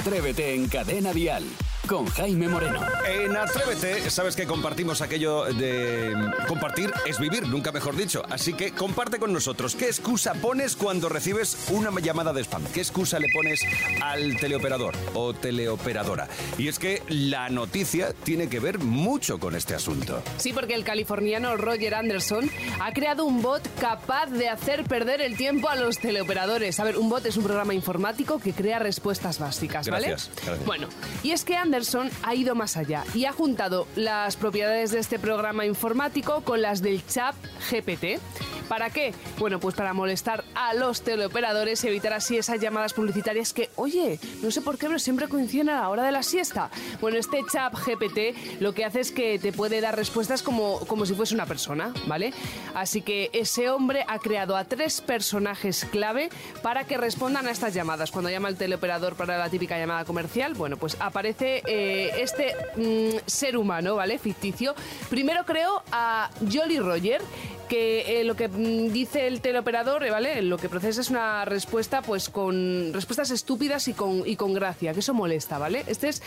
Atrévete 0.00 0.54
en 0.54 0.68
Cadena 0.68 1.12
Dial. 1.12 1.44
Con 1.88 2.06
Jaime 2.06 2.48
Moreno. 2.48 2.80
En 3.08 3.34
Atrévete, 3.34 4.10
sabes 4.10 4.36
que 4.36 4.46
compartimos 4.46 5.00
aquello 5.00 5.44
de 5.46 6.14
compartir 6.46 6.92
es 7.06 7.18
vivir, 7.18 7.48
nunca 7.48 7.72
mejor 7.72 7.96
dicho. 7.96 8.22
Así 8.28 8.52
que 8.52 8.72
comparte 8.72 9.18
con 9.18 9.32
nosotros. 9.32 9.74
¿Qué 9.74 9.86
excusa 9.86 10.34
pones 10.34 10.76
cuando 10.76 11.08
recibes 11.08 11.66
una 11.70 11.90
llamada 12.00 12.34
de 12.34 12.42
spam? 12.42 12.62
¿Qué 12.66 12.80
excusa 12.80 13.18
le 13.18 13.28
pones 13.32 13.60
al 14.02 14.36
teleoperador 14.36 14.94
o 15.14 15.32
teleoperadora? 15.32 16.28
Y 16.58 16.68
es 16.68 16.78
que 16.78 17.02
la 17.08 17.48
noticia 17.48 18.12
tiene 18.12 18.48
que 18.48 18.60
ver 18.60 18.78
mucho 18.78 19.38
con 19.40 19.56
este 19.56 19.74
asunto. 19.74 20.22
Sí, 20.36 20.52
porque 20.52 20.74
el 20.74 20.84
californiano 20.84 21.56
Roger 21.56 21.94
Anderson 21.94 22.50
ha 22.80 22.92
creado 22.92 23.24
un 23.24 23.40
bot 23.40 23.62
capaz 23.80 24.26
de 24.26 24.50
hacer 24.50 24.84
perder 24.84 25.22
el 25.22 25.38
tiempo 25.38 25.70
a 25.70 25.76
los 25.76 25.98
teleoperadores. 25.98 26.78
A 26.80 26.84
ver, 26.84 26.98
un 26.98 27.08
bot 27.08 27.24
es 27.24 27.38
un 27.38 27.44
programa 27.44 27.72
informático 27.72 28.38
que 28.38 28.52
crea 28.52 28.78
respuestas 28.78 29.38
básicas, 29.38 29.88
¿vale? 29.88 30.08
Gracias, 30.08 30.30
gracias. 30.44 30.66
Bueno, 30.66 30.88
y 31.22 31.30
es 31.30 31.44
que 31.44 31.56
Anderson 31.56 31.77
ha 32.22 32.34
ido 32.34 32.54
más 32.54 32.76
allá 32.76 33.04
y 33.14 33.24
ha 33.24 33.32
juntado 33.32 33.86
las 33.94 34.36
propiedades 34.36 34.90
de 34.90 34.98
este 34.98 35.18
programa 35.18 35.66
informático 35.66 36.42
con 36.42 36.62
las 36.62 36.82
del 36.82 37.06
chat 37.06 37.34
GPT. 37.70 38.20
¿Para 38.68 38.90
qué? 38.90 39.14
Bueno, 39.38 39.58
pues 39.60 39.74
para 39.74 39.92
molestar 39.94 40.44
a 40.54 40.74
los 40.74 41.02
teleoperadores 41.02 41.82
y 41.84 41.88
evitar 41.88 42.12
así 42.12 42.36
esas 42.36 42.60
llamadas 42.60 42.92
publicitarias 42.92 43.52
que, 43.52 43.70
oye, 43.76 44.20
no 44.42 44.50
sé 44.50 44.60
por 44.60 44.78
qué, 44.78 44.86
pero 44.86 44.98
siempre 44.98 45.28
coinciden 45.28 45.70
a 45.70 45.80
la 45.80 45.88
hora 45.88 46.04
de 46.04 46.12
la 46.12 46.22
siesta. 46.22 46.70
Bueno, 47.00 47.16
este 47.16 47.40
chat 47.50 47.72
GPT 47.74 48.60
lo 48.60 48.74
que 48.74 48.84
hace 48.84 49.00
es 49.00 49.10
que 49.10 49.38
te 49.38 49.52
puede 49.52 49.80
dar 49.80 49.96
respuestas 49.96 50.42
como, 50.42 50.80
como 50.80 51.06
si 51.06 51.14
fuese 51.14 51.34
una 51.34 51.46
persona, 51.46 51.92
¿vale? 52.06 52.32
Así 52.74 53.02
que 53.02 53.30
ese 53.32 53.70
hombre 53.70 54.04
ha 54.06 54.18
creado 54.18 54.56
a 54.56 54.64
tres 54.64 55.00
personajes 55.00 55.86
clave 55.90 56.28
para 56.62 56.84
que 56.84 56.98
respondan 56.98 57.46
a 57.46 57.50
estas 57.50 57.72
llamadas. 57.74 58.10
Cuando 58.10 58.30
llama 58.30 58.48
el 58.48 58.56
teleoperador 58.56 59.14
para 59.14 59.38
la 59.38 59.48
típica 59.48 59.78
llamada 59.78 60.04
comercial, 60.04 60.54
bueno, 60.54 60.76
pues 60.76 60.96
aparece 61.00 61.62
eh, 61.66 62.12
este 62.18 62.54
mm, 62.76 63.18
ser 63.26 63.56
humano, 63.56 63.94
¿vale? 63.94 64.18
Ficticio. 64.18 64.74
Primero 65.08 65.44
creo 65.44 65.82
a 65.90 66.30
Jolly 66.40 66.78
Roger 66.78 67.22
que 67.68 68.20
eh, 68.20 68.24
lo 68.24 68.36
que 68.36 68.48
mm, 68.48 68.92
dice 68.92 69.26
el 69.26 69.40
teleoperador, 69.40 70.04
eh, 70.04 70.10
¿vale? 70.10 70.42
Lo 70.42 70.56
que 70.56 70.68
procesa 70.68 71.00
es 71.00 71.10
una 71.10 71.44
respuesta, 71.44 72.02
pues 72.02 72.28
con 72.28 72.92
respuestas 72.92 73.30
estúpidas 73.30 73.88
y 73.88 73.94
con, 73.94 74.22
y 74.26 74.36
con 74.36 74.54
gracia, 74.54 74.92
que 74.92 75.00
eso 75.00 75.14
molesta, 75.14 75.58
¿vale? 75.58 75.84
Este 75.86 76.08
es 76.08 76.22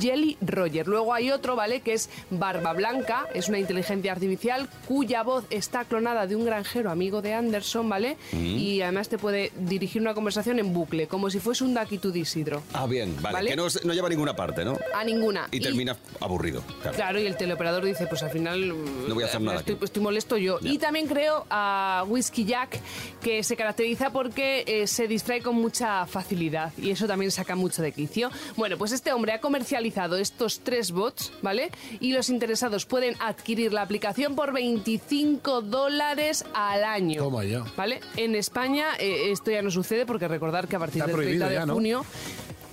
Jelly 0.00 0.36
Roger. 0.40 0.86
Luego 0.86 1.14
hay 1.14 1.30
otro, 1.30 1.56
¿vale? 1.56 1.80
Que 1.80 1.92
es 1.92 2.10
Barba 2.30 2.72
Blanca, 2.72 3.26
es 3.34 3.48
una 3.48 3.58
inteligencia 3.58 4.12
artificial 4.12 4.68
cuya 4.86 5.22
voz 5.22 5.44
está 5.50 5.84
clonada 5.84 6.26
de 6.26 6.36
un 6.36 6.44
granjero 6.44 6.90
amigo 6.90 7.22
de 7.22 7.34
Anderson, 7.34 7.88
¿vale? 7.88 8.16
Y 8.32 8.80
además 8.80 9.08
te 9.08 9.18
puede 9.18 9.52
dirigir 9.56 10.02
una 10.02 10.14
conversación 10.14 10.58
en 10.58 10.72
bucle, 10.72 11.06
como 11.06 11.30
si 11.30 11.40
fuese 11.40 11.64
un 11.64 11.74
Dakitu 11.74 12.12
Isidro. 12.14 12.62
Ah, 12.72 12.86
bien, 12.86 13.16
vale. 13.20 13.34
¿Vale? 13.34 13.50
Que 13.50 13.56
no, 13.56 13.66
no 13.84 13.94
lleva 13.94 14.06
a 14.06 14.10
ninguna 14.10 14.34
parte, 14.34 14.64
¿no? 14.64 14.78
A 14.94 15.04
ninguna. 15.04 15.48
Y 15.50 15.60
termina 15.60 15.96
aburrido. 16.20 16.62
Claro. 16.82 16.96
Claro, 16.96 17.20
y 17.20 17.26
el 17.26 17.36
teleoperador 17.36 17.84
dice, 17.84 18.06
pues 18.06 18.22
al 18.22 18.30
final... 18.30 18.68
No 18.68 19.14
voy 19.14 19.24
a 19.24 19.26
hacer 19.26 19.40
eh, 19.40 19.44
nada 19.44 19.62
Estoy, 19.66 20.02
molesto 20.02 20.36
yo. 20.36 20.58
Ya. 20.60 20.69
Y 20.70 20.78
también 20.78 21.06
creo 21.06 21.46
a 21.50 22.04
Whiskey 22.06 22.44
Jack, 22.44 22.78
que 23.20 23.42
se 23.42 23.56
caracteriza 23.56 24.10
porque 24.10 24.64
eh, 24.66 24.86
se 24.86 25.08
distrae 25.08 25.42
con 25.42 25.56
mucha 25.56 26.06
facilidad. 26.06 26.72
Y 26.78 26.90
eso 26.90 27.06
también 27.06 27.30
saca 27.30 27.56
mucho 27.56 27.82
de 27.82 27.92
quicio. 27.92 28.30
Bueno, 28.56 28.78
pues 28.78 28.92
este 28.92 29.12
hombre 29.12 29.32
ha 29.32 29.40
comercializado 29.40 30.16
estos 30.16 30.60
tres 30.60 30.92
bots, 30.92 31.32
¿vale? 31.42 31.70
Y 32.00 32.12
los 32.12 32.30
interesados 32.30 32.86
pueden 32.86 33.16
adquirir 33.20 33.72
la 33.72 33.82
aplicación 33.82 34.34
por 34.34 34.52
25 34.52 35.62
dólares 35.62 36.44
al 36.54 36.84
año. 36.84 37.22
Toma 37.22 37.44
ya. 37.44 37.64
¿Vale? 37.76 38.00
En 38.16 38.34
España 38.34 38.86
eh, 38.98 39.30
esto 39.32 39.50
ya 39.50 39.62
no 39.62 39.70
sucede 39.70 40.06
porque 40.06 40.28
recordar 40.28 40.68
que 40.68 40.76
a 40.76 40.78
partir 40.78 41.02
Está 41.02 41.06
del 41.06 41.16
30 41.16 41.24
prohibido 41.24 41.48
de 41.48 41.54
ya, 41.54 41.66
¿no? 41.66 41.74
junio 41.74 42.04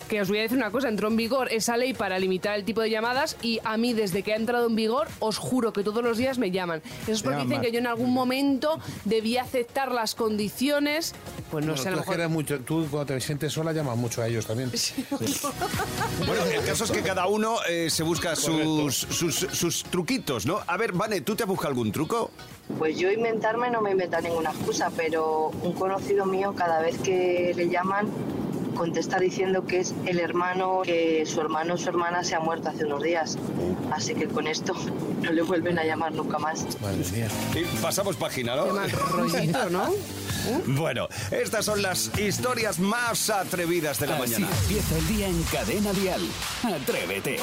que 0.07 0.21
os 0.21 0.29
voy 0.29 0.39
a 0.39 0.41
decir 0.43 0.57
una 0.57 0.71
cosa, 0.71 0.89
entró 0.89 1.07
en 1.07 1.17
vigor 1.17 1.51
esa 1.51 1.77
ley 1.77 1.93
para 1.93 2.17
limitar 2.19 2.55
el 2.57 2.63
tipo 2.63 2.81
de 2.81 2.89
llamadas 2.89 3.37
y 3.41 3.59
a 3.63 3.77
mí 3.77 3.93
desde 3.93 4.23
que 4.23 4.33
ha 4.33 4.35
entrado 4.35 4.67
en 4.67 4.75
vigor 4.75 5.07
os 5.19 5.37
juro 5.37 5.73
que 5.73 5.83
todos 5.83 6.03
los 6.03 6.17
días 6.17 6.37
me 6.37 6.51
llaman. 6.51 6.81
Eso 7.03 7.11
es 7.11 7.21
porque 7.23 7.43
dicen 7.43 7.61
que 7.61 7.71
yo 7.71 7.79
en 7.79 7.87
algún 7.87 8.13
momento 8.13 8.79
debía 9.05 9.43
aceptar 9.43 9.91
las 9.91 10.15
condiciones, 10.15 11.13
pues 11.51 11.65
no 11.65 11.73
Bueno, 11.73 11.83
sé, 11.83 11.89
a 11.89 11.91
lo 11.91 11.97
mejor... 11.97 12.15
eres 12.15 12.29
mucho, 12.29 12.59
tú 12.61 12.87
cuando 12.89 13.13
te 13.13 13.19
sientes 13.21 13.53
sola 13.53 13.73
llamas 13.73 13.97
mucho 13.97 14.21
a 14.21 14.27
ellos 14.27 14.45
también. 14.45 14.71
Bueno, 16.25 16.43
el 16.53 16.63
caso 16.65 16.83
es 16.85 16.91
que 16.91 17.01
cada 17.01 17.27
uno 17.27 17.57
eh, 17.69 17.89
se 17.89 18.03
busca 18.03 18.35
sus, 18.35 18.95
sus, 18.95 19.35
sus 19.35 19.83
truquitos, 19.83 20.45
¿no? 20.45 20.59
A 20.67 20.77
ver, 20.77 20.91
Vane, 20.93 21.21
¿tú 21.21 21.35
te 21.35 21.43
has 21.43 21.49
buscado 21.49 21.69
algún 21.69 21.91
truco? 21.91 22.31
Pues 22.77 22.97
yo 22.97 23.11
inventarme 23.11 23.69
no 23.69 23.81
me 23.81 23.91
inventa 23.91 24.19
ninguna 24.21 24.51
excusa, 24.51 24.91
pero 24.95 25.49
un 25.61 25.73
conocido 25.73 26.25
mío 26.25 26.53
cada 26.55 26.81
vez 26.81 26.97
que 26.99 27.53
le 27.55 27.69
llaman 27.69 28.07
contesta 28.77 29.19
diciendo 29.19 29.65
que 29.65 29.79
es 29.79 29.93
el 30.05 30.19
hermano, 30.19 30.81
que 30.83 31.25
su 31.25 31.41
hermano 31.41 31.73
o 31.73 31.77
su 31.77 31.89
hermana 31.89 32.23
se 32.23 32.35
ha 32.35 32.39
muerto 32.39 32.69
hace 32.69 32.85
unos 32.85 33.03
días. 33.03 33.37
Así 33.91 34.13
que 34.13 34.27
con 34.27 34.47
esto 34.47 34.73
no 35.21 35.31
le 35.31 35.41
vuelven 35.41 35.79
a 35.79 35.83
llamar 35.83 36.13
nunca 36.13 36.37
más. 36.37 36.65
Madre 36.81 37.03
mía. 37.11 37.27
Y 37.55 37.63
pasamos 37.81 38.15
página, 38.15 38.55
¿no? 38.55 38.65
Qué 38.65 38.71
mal 38.71 38.91
rollito, 38.91 39.69
¿no? 39.69 39.91
Bueno, 40.65 41.09
estas 41.29 41.65
son 41.65 41.81
las 41.81 42.17
historias 42.17 42.79
más 42.79 43.29
atrevidas 43.29 43.99
de 43.99 44.07
la 44.07 44.15
Así 44.15 44.31
mañana. 44.33 44.55
empieza 44.61 44.97
el 44.97 45.07
día 45.07 45.27
en 45.27 45.43
Cadena 45.43 45.91
Dial. 45.91 46.21
Atrévete. 46.63 47.37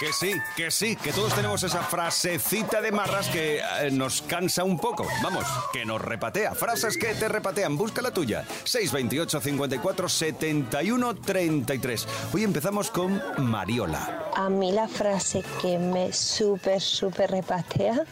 Que 0.00 0.12
sí, 0.12 0.34
que 0.56 0.70
sí, 0.72 0.96
que 0.96 1.12
todos 1.12 1.32
tenemos 1.34 1.62
esa 1.62 1.82
frasecita 1.82 2.80
de 2.80 2.90
marras 2.90 3.28
que 3.28 3.58
eh, 3.58 3.90
nos 3.92 4.22
cansa 4.22 4.64
un 4.64 4.78
poco. 4.78 5.06
Vamos, 5.22 5.44
que 5.72 5.84
nos 5.84 6.00
repatea. 6.00 6.56
Frases 6.56 6.96
que 6.96 7.14
te 7.14 7.28
repatean. 7.28 7.76
Busca 7.76 8.02
la 8.02 8.10
tuya. 8.10 8.44
628 8.64 9.40
54 9.40 9.89
71 9.96 11.14
33. 11.16 12.06
Hoy 12.32 12.44
empezamos 12.44 12.90
con 12.90 13.20
Mariola. 13.38 14.30
A 14.36 14.48
mí 14.48 14.72
la 14.72 14.88
frase 14.88 15.42
que 15.60 15.78
me 15.78 16.12
súper, 16.12 16.80
súper 16.80 17.30
repatea 17.30 18.04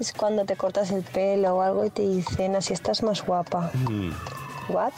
es 0.00 0.12
cuando 0.12 0.44
te 0.44 0.56
cortas 0.56 0.90
el 0.90 1.02
pelo 1.02 1.56
o 1.56 1.62
algo 1.62 1.84
y 1.84 1.90
te 1.90 2.02
dicen 2.02 2.56
así 2.56 2.72
estás 2.72 3.02
más 3.02 3.24
guapa. 3.24 3.70
¿What? 4.68 4.92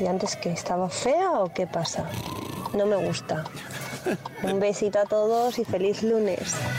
¿Y 0.00 0.06
antes 0.06 0.36
qué? 0.36 0.52
¿Estaba 0.52 0.88
fea 0.88 1.32
o 1.32 1.52
qué 1.52 1.66
pasa? 1.66 2.08
No 2.74 2.86
me 2.86 2.96
gusta. 2.96 3.44
Un 4.42 4.60
besito 4.60 4.98
a 4.98 5.04
todos 5.04 5.58
y 5.58 5.64
feliz 5.64 6.02
lunes. 6.02 6.38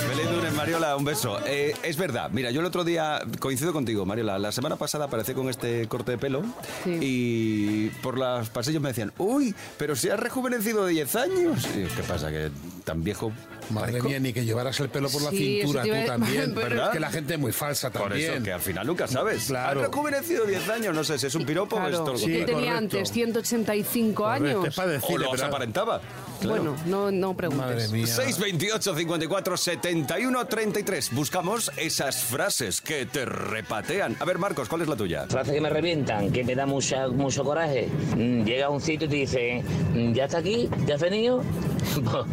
Feliz 0.10 0.30
lunes, 0.32 0.54
Mariola, 0.54 0.96
un 0.96 1.06
beso. 1.06 1.40
Eh, 1.46 1.74
es 1.84 1.98
verdad, 1.98 2.30
mira, 2.32 2.52
yo 2.52 2.60
el 2.62 2.66
otro 2.66 2.84
día 2.84 3.22
coincido 3.40 3.74
contigo, 3.74 4.06
Mariola. 4.06 4.38
La 4.40 4.52
semana 4.52 4.76
pasada 4.76 5.06
aparecí 5.06 5.34
con 5.34 5.50
este 5.50 5.88
corte 5.88 6.12
de 6.12 6.18
pelo 6.18 6.44
Sí. 6.84 6.98
y 7.02 7.90
por 8.02 8.18
los 8.18 8.50
pasillos 8.50 8.82
me 8.82 8.90
decían, 8.90 9.14
uy, 9.18 9.54
pero 9.78 9.96
si 9.96 10.10
has 10.10 10.20
rejuvenecido 10.20 10.86
10 10.86 11.16
años. 11.16 11.66
Y 11.76 11.84
¿Qué 11.96 12.04
pasa? 12.08 12.30
¿Que 12.30 12.50
tan 12.84 13.04
viejo? 13.04 13.32
Madre 13.70 13.88
parezco? 13.94 14.10
mía, 14.10 14.20
ni 14.20 14.34
que 14.34 14.44
llevaras 14.44 14.78
el 14.82 14.90
pelo 14.90 15.10
por 15.10 15.22
la 15.22 15.30
Sí, 15.30 15.62
cintura 15.62 15.84
tú 15.84 15.90
también. 16.06 16.54
pero- 16.54 16.68
¿Verdad? 16.70 16.88
Es 16.88 16.92
que 16.94 17.00
la 17.00 17.12
gente 17.12 17.34
es 17.36 17.40
muy 17.40 17.52
falsa 17.54 17.90
Por 17.92 18.10
también. 18.10 18.34
eso, 18.34 18.44
que 18.44 18.52
al 18.52 18.60
final 18.60 18.86
nunca 18.88 19.08
sabes. 19.08 19.46
Claro. 19.46 19.82
Has 19.82 19.88
rejuvenecido 19.88 20.46
10 20.46 20.68
años, 20.70 20.94
no 20.94 21.04
sé 21.04 21.18
si 21.18 21.28
es 21.28 21.36
un 21.36 21.46
piropo 21.46 21.78
o 21.78 21.80
es 21.80 21.88
Claro. 21.90 22.04
todo 22.04 22.14
lo 22.14 22.20
Sí, 22.20 22.26
¿Qué 22.26 22.38
contrario. 22.40 22.60
tenía 22.60 22.78
antes? 22.78 23.12
¿185 23.14 24.14
Correcto, 24.14 24.48
años? 24.60 24.68
es 24.68 24.76
para 24.76 25.00
O 25.02 25.18
lo 25.18 25.34
aparentaba. 25.46 26.02
Claro. 26.44 26.64
Bueno, 26.64 26.78
no, 26.86 27.12
no 27.12 27.36
preguntes. 27.36 27.66
Madre 27.66 27.88
mía. 27.88 28.08
628 28.08 28.96
54 28.96 29.58
71 29.58 30.46
33. 30.46 31.14
Buscamos 31.14 31.72
esas 31.78 32.24
frases 32.24 32.82
que 32.82 33.06
te 33.06 33.26
repatean. 33.26 34.16
A 34.20 34.26
ver, 34.26 34.38
Marcos, 34.38 34.70
¿cuál 34.70 34.82
es 34.82 34.88
la 34.88 34.96
tuya? 34.96 35.26
Frases 35.28 35.54
que 35.54 35.62
me 35.62 35.70
revientan, 35.70 36.32
que 36.32 36.44
me 36.44 36.56
da 36.56 36.66
mucha, 36.66 37.08
mucho 37.08 37.44
coraje. 37.44 37.88
Mm, 38.16 38.44
Llega 38.44 38.66
a 38.68 38.70
un 38.70 38.82
sitio 38.82 39.08
y 39.08 39.10
te 39.10 39.16
dice, 39.16 39.64
mm, 39.94 40.14
¿ya 40.14 40.26
está 40.26 40.40
aquí? 40.40 40.70
¿Ya 40.86 40.96
has 40.96 41.02
venido? 41.02 41.42
pues 42.04 42.26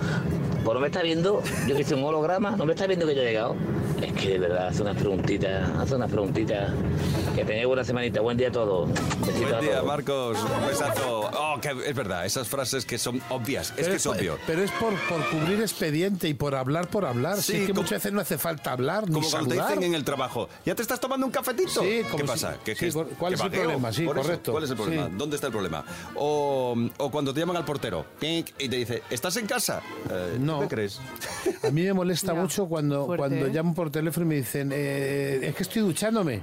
pues 0.65 0.75
no 0.75 0.81
me 0.81 0.89
está 0.89 1.03
viendo, 1.03 1.43
yo 1.67 1.75
que 1.77 1.85
soy 1.85 1.99
un 1.99 2.05
holograma, 2.05 2.51
no 2.51 2.67
me 2.67 2.75
está 2.75 2.87
viendo 2.87 3.07
que 3.07 3.15
yo 3.15 3.23
he 3.23 3.25
llegado. 3.25 3.57
Es 4.17 4.23
que 4.23 4.31
de 4.31 4.39
verdad, 4.39 4.69
hace 4.69 4.83
unas 4.83 4.97
preguntitas, 4.97 5.71
hace 5.79 5.95
unas 5.95 6.11
preguntitas. 6.11 6.73
Que 7.35 7.45
tengáis 7.45 7.67
buena 7.67 7.85
semanita, 7.85 8.21
buen 8.21 8.37
día 8.37 8.49
a 8.49 8.53
todos. 8.53 8.91
Buen 8.91 9.55
a 9.55 9.61
día, 9.61 9.71
todos. 9.77 9.87
Marcos. 9.87 10.39
Un 10.43 10.67
besazo. 10.67 11.31
Oh, 11.33 11.61
que 11.61 11.71
es 11.87 11.95
verdad, 11.95 12.27
esas 12.27 12.49
frases 12.49 12.85
que 12.85 12.99
son 12.99 13.21
obvias. 13.31 13.73
Es 13.77 13.89
que 13.89 13.95
es 13.97 14.07
obvio. 14.07 14.37
Pero 14.47 14.63
es 14.63 14.71
por, 14.73 14.95
por 15.09 15.25
cubrir 15.31 15.61
expediente 15.61 16.29
y 16.29 16.35
por 16.35 16.55
hablar 16.55 16.89
por 16.89 17.05
hablar. 17.05 17.41
Sí, 17.41 17.55
es 17.57 17.61
que 17.63 17.69
como- 17.69 17.83
muchas 17.83 17.99
veces 17.99 18.13
no 18.13 18.21
hace 18.21 18.37
falta 18.39 18.73
hablar 18.73 19.07
ni 19.09 19.15
Como 19.15 19.31
cuando 19.31 19.55
te 19.55 19.61
dicen 19.61 19.83
en 19.83 19.95
el 19.95 20.05
trabajo, 20.05 20.49
¿ya 20.67 20.75
te 20.75 20.83
estás 20.83 21.01
tomando 21.01 21.25
un 21.27 21.33
cafetito? 21.33 21.81
Sí, 21.83 22.03
como 22.05 22.17
¿Qué 22.17 22.23
si- 22.23 22.27
pasa? 22.29 22.57
¿Qué- 22.65 22.75
sí, 22.75 22.87
qué 22.87 22.93
cor- 22.93 23.09
¿cuál 23.19 23.35
es 23.35 23.41
el 23.41 23.51
problema? 23.51 23.93
Sí, 23.93 24.05
correcto. 24.05 24.53
¿Cuál 24.53 24.65
es 24.65 24.71
el 24.71 24.77
problema? 24.77 25.07
Sí. 25.07 25.13
¿Dónde 25.17 25.37
está 25.37 25.47
el 25.47 25.53
problema? 25.53 25.85
O, 26.17 26.75
o 26.99 27.11
cuando 27.11 27.33
te 27.33 27.41
llaman 27.41 27.57
al 27.57 27.65
portero 27.65 28.05
y 28.21 28.43
te 28.43 28.77
dice, 28.77 29.03
¿estás 29.11 29.37
en 29.37 29.47
casa? 29.47 29.81
Eh, 30.11 30.33
¿tú 30.37 30.45
No. 30.45 30.61
¿Qué 30.61 30.69
crees? 30.69 31.01
A 31.63 31.71
mí 31.71 31.83
me 31.83 31.93
molesta 31.93 32.35
mucho 32.35 32.67
cuando, 32.67 33.07
fuerte, 33.07 33.19
cuando 33.29 33.47
¿eh? 33.47 33.51
llamo 33.53 33.75
por 33.75 33.91
teléfono 33.91 34.10
y 34.17 34.25
me 34.25 34.35
dicen, 34.37 34.71
eh, 34.73 35.41
es 35.43 35.55
que 35.55 35.63
estoy 35.63 35.83
duchándome. 35.83 36.41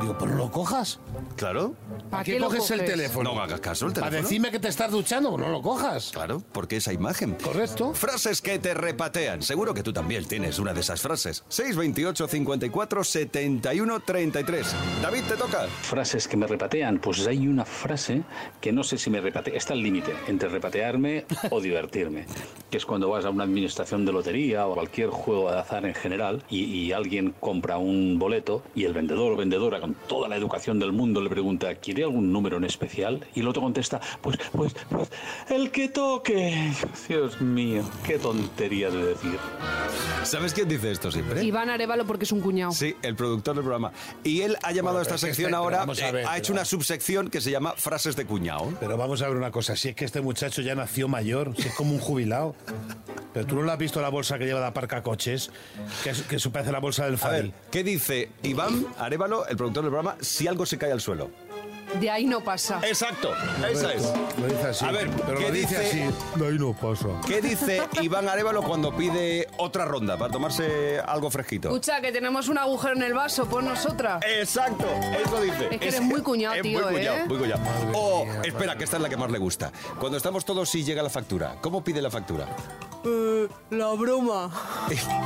Digo, 0.00 0.16
pero 0.18 0.34
lo 0.34 0.50
cojas. 0.50 1.00
Claro. 1.36 1.74
¿Para 2.10 2.24
qué 2.24 2.32
qué 2.34 2.40
lo 2.40 2.46
coges 2.46 2.70
el 2.70 2.78
coges? 2.80 2.92
teléfono? 2.92 3.34
No 3.34 3.40
hagas 3.40 3.60
caso 3.60 3.86
el 3.86 3.92
Para 3.92 4.06
teléfono. 4.06 4.28
decirme 4.28 4.50
que 4.50 4.58
te 4.58 4.68
estás 4.68 4.90
duchando, 4.90 5.30
pues 5.30 5.42
no 5.44 5.50
lo 5.50 5.62
cojas. 5.62 6.10
Claro, 6.12 6.42
porque 6.52 6.76
esa 6.76 6.92
imagen. 6.92 7.34
Correcto. 7.34 7.92
Frases 7.94 8.40
que 8.40 8.58
te 8.58 8.74
repatean. 8.74 9.42
Seguro 9.42 9.74
que 9.74 9.82
tú 9.82 9.92
también 9.92 10.24
tienes 10.24 10.58
una 10.58 10.72
de 10.72 10.80
esas 10.80 11.00
frases. 11.00 11.44
628 11.48 12.26
54 12.28 13.04
71 13.04 14.00
33. 14.00 14.74
David, 15.02 15.22
te 15.28 15.36
toca. 15.36 15.66
Frases 15.82 16.26
que 16.28 16.36
me 16.36 16.46
repatean. 16.46 16.98
Pues 16.98 17.26
hay 17.26 17.46
una 17.46 17.64
frase 17.64 18.22
que 18.60 18.72
no 18.72 18.82
sé 18.84 18.96
si 18.98 19.10
me 19.10 19.20
repatea. 19.20 19.54
Está 19.54 19.74
al 19.74 19.82
límite 19.82 20.14
entre 20.28 20.48
repatearme 20.48 21.26
o 21.50 21.60
divertirme. 21.60 22.26
Que 22.70 22.78
es 22.78 22.86
cuando 22.86 23.08
vas 23.10 23.24
a 23.24 23.30
una 23.30 23.44
administración 23.44 24.04
de 24.06 24.12
lotería 24.12 24.66
o 24.66 24.74
cualquier 24.74 25.10
juego 25.10 25.50
de 25.50 25.58
azar 25.58 25.84
en 25.86 25.94
general 25.94 26.42
y, 26.48 26.64
y 26.64 26.92
alguien 26.92 27.34
compra 27.40 27.78
un 27.78 28.18
boleto 28.18 28.62
y 28.74 28.84
el 28.84 28.92
vendedor 28.94 29.32
o 29.32 29.36
vendedora 29.36 29.80
con 29.80 29.94
toda 30.08 30.28
la 30.28 30.36
educación 30.36 30.78
del 30.78 30.92
mundo 30.92 31.20
le 31.26 31.30
pregunta 31.30 31.74
¿quiere 31.74 32.04
algún 32.04 32.32
número 32.32 32.56
en 32.56 32.64
especial? 32.64 33.26
Y 33.34 33.40
el 33.40 33.48
otro 33.48 33.62
contesta 33.62 34.00
pues, 34.22 34.38
pues, 34.52 34.74
pues, 34.88 35.08
el 35.48 35.70
que 35.70 35.88
toque. 35.88 36.72
Dios 37.08 37.40
mío, 37.40 37.82
qué 38.04 38.18
tontería 38.18 38.90
de 38.90 39.04
decir. 39.06 39.38
¿Sabes 40.24 40.52
quién 40.54 40.68
dice 40.68 40.90
esto 40.90 41.10
siempre? 41.10 41.42
Iván 41.44 41.70
Arevalo 41.70 42.04
porque 42.06 42.24
es 42.24 42.32
un 42.32 42.40
cuñado. 42.40 42.72
Sí, 42.72 42.94
el 43.02 43.14
productor 43.14 43.54
del 43.54 43.64
programa. 43.64 43.92
Y 44.24 44.42
él 44.42 44.56
ha 44.62 44.72
llamado 44.72 44.96
Bueno, 44.96 44.98
a 44.98 45.02
esta 45.14 45.18
sección 45.18 45.46
este- 45.50 45.56
ahora, 45.56 45.82
a 45.82 45.92
eh, 46.08 46.12
ver, 46.12 46.26
ha 46.26 46.36
hecho 46.38 46.52
una 46.52 46.64
subsección 46.64 47.28
que 47.30 47.40
se 47.40 47.50
llama 47.50 47.74
frases 47.76 48.16
de 48.16 48.24
cuñado. 48.26 48.72
Pero 48.80 48.96
vamos 48.96 49.22
a 49.22 49.28
ver 49.28 49.36
una 49.36 49.50
cosa, 49.50 49.76
si 49.76 49.88
es 49.90 49.94
que 49.94 50.04
este 50.04 50.20
muchacho 50.20 50.62
ya 50.62 50.74
nació 50.74 51.08
mayor, 51.08 51.54
si 51.56 51.68
es 51.68 51.74
como 51.74 51.92
un 51.92 52.00
jubilado. 52.00 52.54
Pero 53.32 53.46
tú 53.46 53.54
no 53.56 53.62
le 53.62 53.72
has 53.72 53.78
visto 53.78 54.00
la 54.00 54.08
bolsa 54.08 54.38
que 54.38 54.46
lleva 54.46 54.60
de 54.60 54.66
aparca 54.66 55.02
coches, 55.02 55.50
que, 56.02 56.10
es- 56.10 56.22
que 56.22 56.36
eso 56.36 56.50
parece 56.50 56.72
la 56.72 56.80
bolsa 56.80 57.04
del 57.04 57.14
A 57.14 57.18
Fadel. 57.18 57.50
ver, 57.50 57.60
¿qué 57.70 57.84
dice 57.84 58.30
Iván 58.42 58.86
Arevalo, 58.98 59.46
el 59.46 59.56
productor 59.56 59.84
del 59.84 59.92
programa, 59.92 60.16
si 60.20 60.48
algo 60.48 60.66
se 60.66 60.78
cae 60.78 60.90
al 60.92 61.00
suelo? 61.00 61.15
pueblo. 61.16 61.45
De 62.00 62.10
ahí 62.10 62.26
no 62.26 62.40
pasa. 62.42 62.80
Exacto, 62.82 63.32
esa 63.70 63.92
es. 63.94 64.02
Lo 64.38 64.46
dice 64.48 64.66
así. 64.68 64.84
A 64.84 64.90
ver, 64.92 65.08
pero 65.26 65.38
¿qué 65.38 65.44
lo 65.48 65.50
dice, 65.52 65.78
dice- 65.80 66.02
así. 66.04 66.38
De 66.38 66.46
ahí 66.48 66.58
no 66.58 66.72
pasa. 66.74 67.06
¿Qué 67.26 67.40
dice 67.40 67.82
Iván 68.02 68.28
Arevalo 68.28 68.62
cuando 68.62 68.94
pide 68.94 69.48
otra 69.58 69.84
ronda 69.84 70.16
para 70.18 70.30
tomarse 70.32 70.98
algo 71.06 71.30
fresquito? 71.30 71.68
Escucha, 71.68 72.00
que 72.00 72.12
tenemos 72.12 72.48
un 72.48 72.58
agujero 72.58 72.96
en 72.96 73.02
el 73.02 73.14
vaso, 73.14 73.46
ponnos 73.46 73.86
otra. 73.86 74.20
Exacto, 74.38 74.84
eso 75.24 75.40
dice. 75.40 75.68
Es 75.70 75.78
que 75.80 75.88
eres 75.88 76.00
muy 76.02 76.20
cuñado, 76.22 76.54
es 76.56 76.62
tío, 76.62 76.80
muy 76.80 76.92
cuñado, 76.94 77.16
¿eh? 77.16 77.24
muy 77.28 77.38
cuñado. 77.38 77.60
O, 77.94 78.26
espera, 78.44 78.76
que 78.76 78.84
esta 78.84 78.96
es 78.96 79.02
la 79.02 79.08
que 79.08 79.16
más 79.16 79.30
le 79.30 79.38
gusta. 79.38 79.70
Cuando 79.98 80.18
estamos 80.18 80.44
todos 80.44 80.74
y 80.74 80.84
llega 80.84 81.02
la 81.02 81.10
factura, 81.10 81.56
¿cómo 81.60 81.82
pide 81.82 82.02
la 82.02 82.10
factura? 82.10 82.46
la 83.70 83.86
broma. 83.92 84.50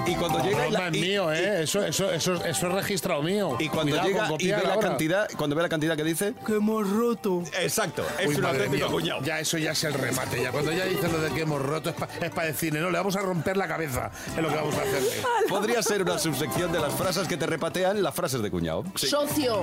Y 0.07 0.15
cuando 0.15 0.39
llega 0.43 0.67
y 0.67 0.71
Broma 0.71 0.79
la, 0.81 0.89
es 0.89 0.97
y- 0.97 1.01
mío, 1.01 1.33
¿eh? 1.33 1.63
Eso, 1.63 1.83
eso, 1.83 2.13
eso, 2.13 2.35
eso 2.45 2.67
es 2.67 2.73
registrado 2.75 3.23
mío. 3.23 3.57
y 3.59 3.69
cuando 3.71 3.93
Cuidado 3.99 4.37
llega 4.37 4.59
y 4.59 4.63
ve 4.63 4.69
la 4.69 4.79
cantidad, 4.79 5.29
cuando 5.39 5.57
ve 5.57 5.63
la 5.63 5.69
cantidad 5.71 5.97
que 5.97 6.05
dice, 6.05 6.35
Que 6.51 6.57
hemos 6.57 6.91
roto. 6.91 7.45
exacto, 7.61 8.05
es 8.19 8.27
Uy, 8.27 8.35
un 8.35 8.45
auténtico 8.45 8.91
cuñado. 8.91 9.23
Ya 9.23 9.39
eso 9.39 9.57
ya 9.57 9.71
es 9.71 9.85
el 9.85 9.95
remate. 9.95 10.43
Ya 10.43 10.51
cuando 10.51 10.73
ya 10.73 10.85
dicen 10.85 11.13
lo 11.13 11.21
de 11.21 11.31
que 11.31 11.43
hemos 11.43 11.63
roto 11.63 11.91
es 12.21 12.31
para 12.33 12.49
decirle, 12.49 12.81
no, 12.81 12.91
le 12.91 12.99
vamos 12.99 13.15
a 13.15 13.21
romper 13.21 13.57
la 13.57 13.69
cabeza. 13.69 14.11
Es 14.37 14.43
lo 14.43 14.49
que 14.49 14.57
vamos 14.57 14.75
a 14.75 14.83
hacerle. 14.83 15.11
Podría 15.49 15.81
ser 15.81 16.03
una 16.03 16.19
subsección 16.19 16.73
de 16.73 16.81
las 16.81 16.93
frases 16.95 17.29
que 17.29 17.37
te 17.37 17.47
repatean, 17.47 18.03
las 18.03 18.17
frases 18.17 18.43
de 18.43 18.51
cuñado. 18.51 18.83
Sí. 18.97 19.07
Socio. 19.07 19.63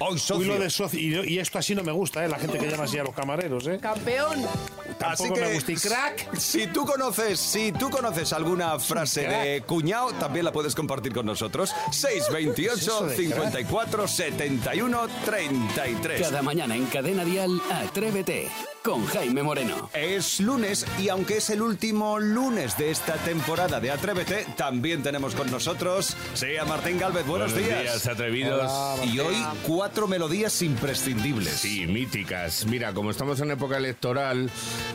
Hoy 0.00 0.18
socio. 0.18 0.54
lo 0.54 0.58
de 0.58 0.70
socio. 0.70 0.98
Y, 0.98 1.34
y 1.34 1.38
esto 1.38 1.58
así 1.58 1.74
no 1.74 1.82
me 1.82 1.92
gusta, 1.92 2.24
¿eh? 2.24 2.28
La 2.28 2.38
gente 2.38 2.58
que 2.58 2.68
llama 2.68 2.84
así 2.84 2.98
a 2.98 3.04
los 3.04 3.14
camareros, 3.14 3.66
¿eh? 3.66 3.78
Campeón. 3.80 4.44
Así 4.44 4.94
Tampoco 4.98 5.34
que 5.34 5.40
me 5.40 5.54
gusta. 5.54 5.72
Y 5.72 5.76
crack. 5.76 6.36
Si 6.36 6.66
tú 6.68 6.84
conoces, 6.84 7.38
si 7.38 7.72
tú 7.72 7.90
conoces 7.90 8.32
alguna 8.32 8.78
frase 8.78 9.26
de 9.28 9.62
cuñado, 9.62 10.12
también 10.14 10.44
la 10.44 10.52
puedes 10.52 10.74
compartir 10.74 11.12
con 11.12 11.26
nosotros. 11.26 11.72
628 11.90 12.74
eso 12.74 13.06
de 13.06 13.16
54 13.16 14.08
71 14.08 15.08
33. 15.24 16.20
Cada 16.20 16.42
mañana 16.42 16.74
en 16.74 16.86
Cadena 16.86 17.24
Dial, 17.24 17.60
Atrévete 17.70 18.50
con 18.84 19.06
Jaime 19.06 19.42
Moreno. 19.42 19.88
Es 19.94 20.40
lunes 20.40 20.86
y 20.98 21.08
aunque 21.08 21.38
es 21.38 21.48
el 21.48 21.62
último 21.62 22.18
lunes 22.18 22.76
de 22.76 22.90
esta 22.90 23.14
temporada 23.14 23.80
de 23.80 23.90
Atrévete, 23.90 24.46
también 24.58 25.02
tenemos 25.02 25.34
con 25.34 25.50
nosotros 25.50 26.14
sí, 26.34 26.58
a 26.58 26.66
Martín 26.66 26.98
Galvez. 26.98 27.26
Buenos, 27.26 27.54
Buenos 27.54 27.68
días, 27.68 28.06
atrevidos. 28.06 28.70
Y 29.06 29.20
hoy 29.20 29.36
cuatro 29.66 30.06
melodías 30.06 30.60
imprescindibles. 30.60 31.54
Sí, 31.54 31.86
míticas. 31.86 32.66
Mira, 32.66 32.92
como 32.92 33.10
estamos 33.10 33.40
en 33.40 33.52
época 33.52 33.78
electoral, 33.78 34.50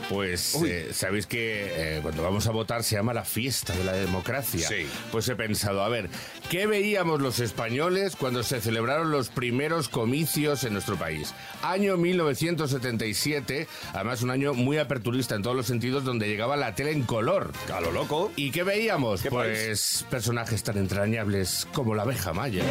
pues 0.08 0.54
eh, 0.64 0.90
sabéis 0.92 1.26
que 1.26 1.96
eh, 1.96 1.98
cuando 2.00 2.22
vamos 2.22 2.46
a 2.46 2.52
votar 2.52 2.84
se 2.84 2.94
llama 2.94 3.12
la 3.12 3.24
fiesta 3.24 3.74
de 3.74 3.82
la 3.82 3.94
democracia. 3.94 4.68
Sí. 4.68 4.86
Pues 5.10 5.28
he 5.28 5.34
pensado, 5.34 5.82
a 5.82 5.88
ver, 5.88 6.08
¿qué 6.48 6.68
veíamos 6.68 7.20
los 7.20 7.40
españoles 7.40 8.14
cuando 8.14 8.44
se 8.44 8.60
celebraron 8.60 9.10
los 9.10 9.30
primeros 9.30 9.88
comicios 9.88 10.62
en 10.62 10.74
nuestro 10.74 10.94
país? 10.94 11.34
Año 11.62 11.96
1977, 11.96 13.66
además 13.92 14.22
un 14.22 14.30
año 14.30 14.54
muy 14.54 14.78
aperturista 14.78 15.34
en 15.34 15.42
todos 15.42 15.56
los 15.56 15.66
sentidos, 15.66 16.04
donde 16.04 16.28
llegaba 16.28 16.56
la 16.56 16.74
tele 16.74 16.92
en 16.92 17.02
color. 17.02 17.52
A 17.72 17.80
lo 17.80 17.92
loco. 17.92 18.32
¿Y 18.36 18.50
qué 18.50 18.62
veíamos? 18.62 19.22
¿Qué 19.22 19.30
pues 19.30 20.04
personajes 20.10 20.62
tan 20.62 20.78
entrañables 20.78 21.66
como 21.72 21.94
la 21.94 22.02
abeja 22.02 22.32
maya. 22.32 22.64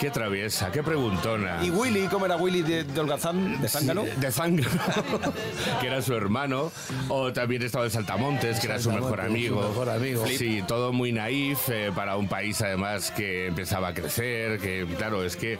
Qué 0.00 0.10
traviesa, 0.10 0.72
qué 0.72 0.82
preguntona. 0.82 1.58
¿Y 1.62 1.68
Willy? 1.68 2.06
¿Cómo 2.06 2.24
era 2.24 2.36
Willy 2.36 2.62
de, 2.62 2.84
de 2.84 3.00
Holgazán? 3.00 3.60
¿De 3.60 3.68
Zángano? 3.68 4.04
Sí, 4.04 4.10
de 4.18 4.32
Zángano, 4.32 4.70
que 5.82 5.86
era 5.86 6.00
su 6.00 6.14
hermano. 6.14 6.72
O 7.10 7.30
también 7.34 7.60
estaba 7.62 7.84
de 7.84 7.90
Saltamontes, 7.90 8.60
que 8.60 8.66
era 8.66 8.78
su 8.78 8.90
mejor 8.90 9.20
amigo. 9.20 9.62
su 9.62 9.68
mejor 9.68 9.90
amigo. 9.90 10.24
Sí, 10.26 10.64
todo 10.66 10.94
muy 10.94 11.12
naif 11.12 11.68
eh, 11.68 11.92
para 11.94 12.16
un 12.16 12.28
país 12.28 12.62
además 12.62 13.10
que 13.10 13.48
empezaba 13.48 13.88
a 13.88 13.94
crecer, 13.94 14.58
que 14.58 14.86
claro, 14.96 15.22
es 15.22 15.36
que 15.36 15.58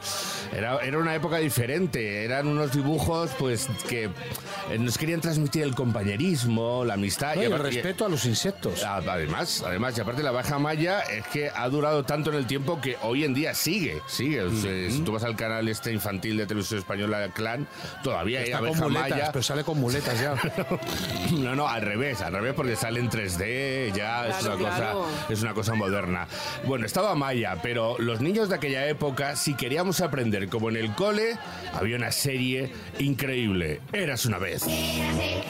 era, 0.51 0.79
era 0.79 0.97
una 0.97 1.13
época 1.13 1.37
diferente. 1.37 2.25
Eran 2.25 2.47
unos 2.47 2.71
dibujos 2.71 3.29
pues 3.37 3.67
que 3.87 4.05
eh, 4.05 4.79
nos 4.79 4.97
querían 4.97 5.21
transmitir 5.21 5.61
el 5.61 5.75
compañerismo, 5.75 6.83
la 6.83 6.95
amistad. 6.95 7.35
No, 7.35 7.43
y 7.43 7.45
el 7.45 7.53
aparte- 7.53 7.75
respeto 7.75 8.05
a 8.07 8.09
los 8.09 8.25
insectos. 8.25 8.83
Además, 8.83 9.63
además, 9.67 9.95
y 9.99 10.01
aparte 10.01 10.23
la 10.23 10.31
baja 10.31 10.57
maya 10.57 11.01
es 11.01 11.27
que 11.27 11.51
ha 11.53 11.69
durado 11.69 12.03
tanto 12.05 12.31
en 12.31 12.37
el 12.37 12.47
tiempo 12.47 12.81
que 12.81 12.97
hoy 13.03 13.23
en 13.23 13.35
día 13.35 13.53
sigue, 13.53 14.01
sigue. 14.07 14.30
O 14.39 14.51
sea, 14.51 14.89
Si 14.89 14.99
tú 15.01 15.11
vas 15.11 15.23
al 15.23 15.35
canal 15.35 15.67
este 15.67 15.91
infantil 15.91 16.37
de 16.37 16.45
televisión 16.45 16.79
española 16.79 17.29
Clan, 17.33 17.67
todavía 18.03 18.39
hay 18.39 18.45
Está 18.45 18.59
con 18.59 18.67
abeja 18.67 18.83
muletas, 18.83 19.09
maya. 19.11 19.29
pero 19.31 19.43
sale 19.43 19.63
con 19.63 19.79
muletas 19.79 20.19
ya. 20.19 20.35
No, 21.31 21.55
no, 21.55 21.67
al 21.67 21.81
revés, 21.81 22.21
al 22.21 22.33
revés 22.33 22.53
porque 22.53 22.75
sale 22.75 22.99
en 22.99 23.09
3D, 23.09 23.93
ya 23.93 24.27
es, 24.27 24.43
una 24.45 24.55
claro. 24.57 24.99
cosa, 25.03 25.33
es 25.33 25.41
una 25.41 25.53
cosa 25.53 25.73
moderna. 25.75 26.27
Bueno, 26.65 26.85
estaba 26.85 27.15
Maya, 27.15 27.57
pero 27.61 27.95
los 27.99 28.21
niños 28.21 28.49
de 28.49 28.55
aquella 28.55 28.87
época, 28.87 29.35
si 29.35 29.55
queríamos 29.55 30.01
aprender 30.01 30.49
como 30.49 30.69
en 30.69 30.75
el 30.77 30.93
cole, 30.93 31.37
había 31.73 31.95
una 31.97 32.11
serie 32.11 32.71
increíble. 32.99 33.81
Eras 33.93 34.25
una 34.25 34.37
vez. 34.37 34.63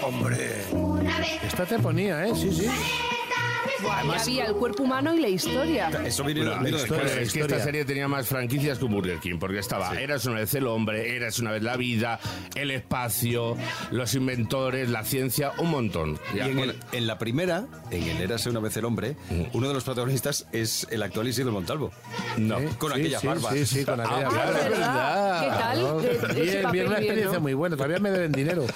Hombre. 0.03 0.63
Esta 1.45 1.65
te 1.65 1.79
ponía, 1.79 2.25
¿eh? 2.25 2.31
Sí, 2.35 2.51
sí. 2.51 2.67
Y 3.81 4.19
había 4.19 4.45
el 4.45 4.53
cuerpo 4.53 4.83
humano 4.83 5.13
y 5.13 5.19
la 5.19 5.27
historia. 5.29 5.89
Eso 6.05 6.23
viene, 6.23 6.41
historia, 6.41 6.71
después. 6.71 7.11
es 7.17 7.33
que 7.33 7.39
esta 7.41 7.59
serie 7.63 7.85
tenía 7.85 8.07
más 8.07 8.27
franquicias 8.27 8.77
que 8.79 8.85
Burger 8.85 9.19
King, 9.19 9.37
porque 9.39 9.59
estaba 9.59 9.99
Eras 9.99 10.25
una 10.25 10.39
vez 10.39 10.53
el 10.55 10.67
hombre, 10.67 11.15
Eras 11.15 11.39
una 11.39 11.51
vez 11.51 11.63
la 11.63 11.77
vida, 11.77 12.19
el 12.55 12.71
espacio, 12.71 13.57
los 13.91 14.13
inventores, 14.15 14.89
la 14.89 15.03
ciencia, 15.03 15.53
un 15.57 15.69
montón. 15.71 16.19
Y 16.35 16.39
en, 16.39 16.55
bueno, 16.57 16.73
el- 16.73 16.97
en 16.97 17.07
la 17.07 17.17
primera, 17.17 17.65
en 17.89 18.03
el 18.03 18.21
Érase 18.21 18.49
una 18.49 18.59
vez 18.59 18.75
el 18.77 18.85
hombre, 18.85 19.15
uno 19.53 19.67
de 19.67 19.73
los 19.73 19.83
protagonistas 19.83 20.45
es 20.51 20.87
el 20.91 21.01
actual 21.03 21.27
Isidro 21.27 21.51
Montalvo. 21.51 21.91
no. 22.37 22.59
Sí, 22.59 22.65
Con 22.77 22.91
sí, 22.93 22.99
aquellas 22.99 23.21
sí, 23.21 23.27
barbas. 23.27 23.53
Sí, 23.53 23.65
sí, 23.65 23.85
con 23.85 23.99
aquella 24.01 24.27
Ah, 24.27 24.29
barba. 24.29 24.59
es 24.59 24.69
verdad. 24.69 25.41
¿Qué 25.41 25.49
tal? 25.49 25.79
Eh, 25.81 26.41
Bien, 26.41 26.43
bien, 26.43 26.63
una 26.63 26.71
bien, 26.71 26.91
experiencia 26.91 27.33
¿no? 27.37 27.39
muy 27.41 27.53
buena. 27.53 27.75
Todavía 27.75 27.99
me 27.99 28.11
deben 28.11 28.31
dinero. 28.31 28.65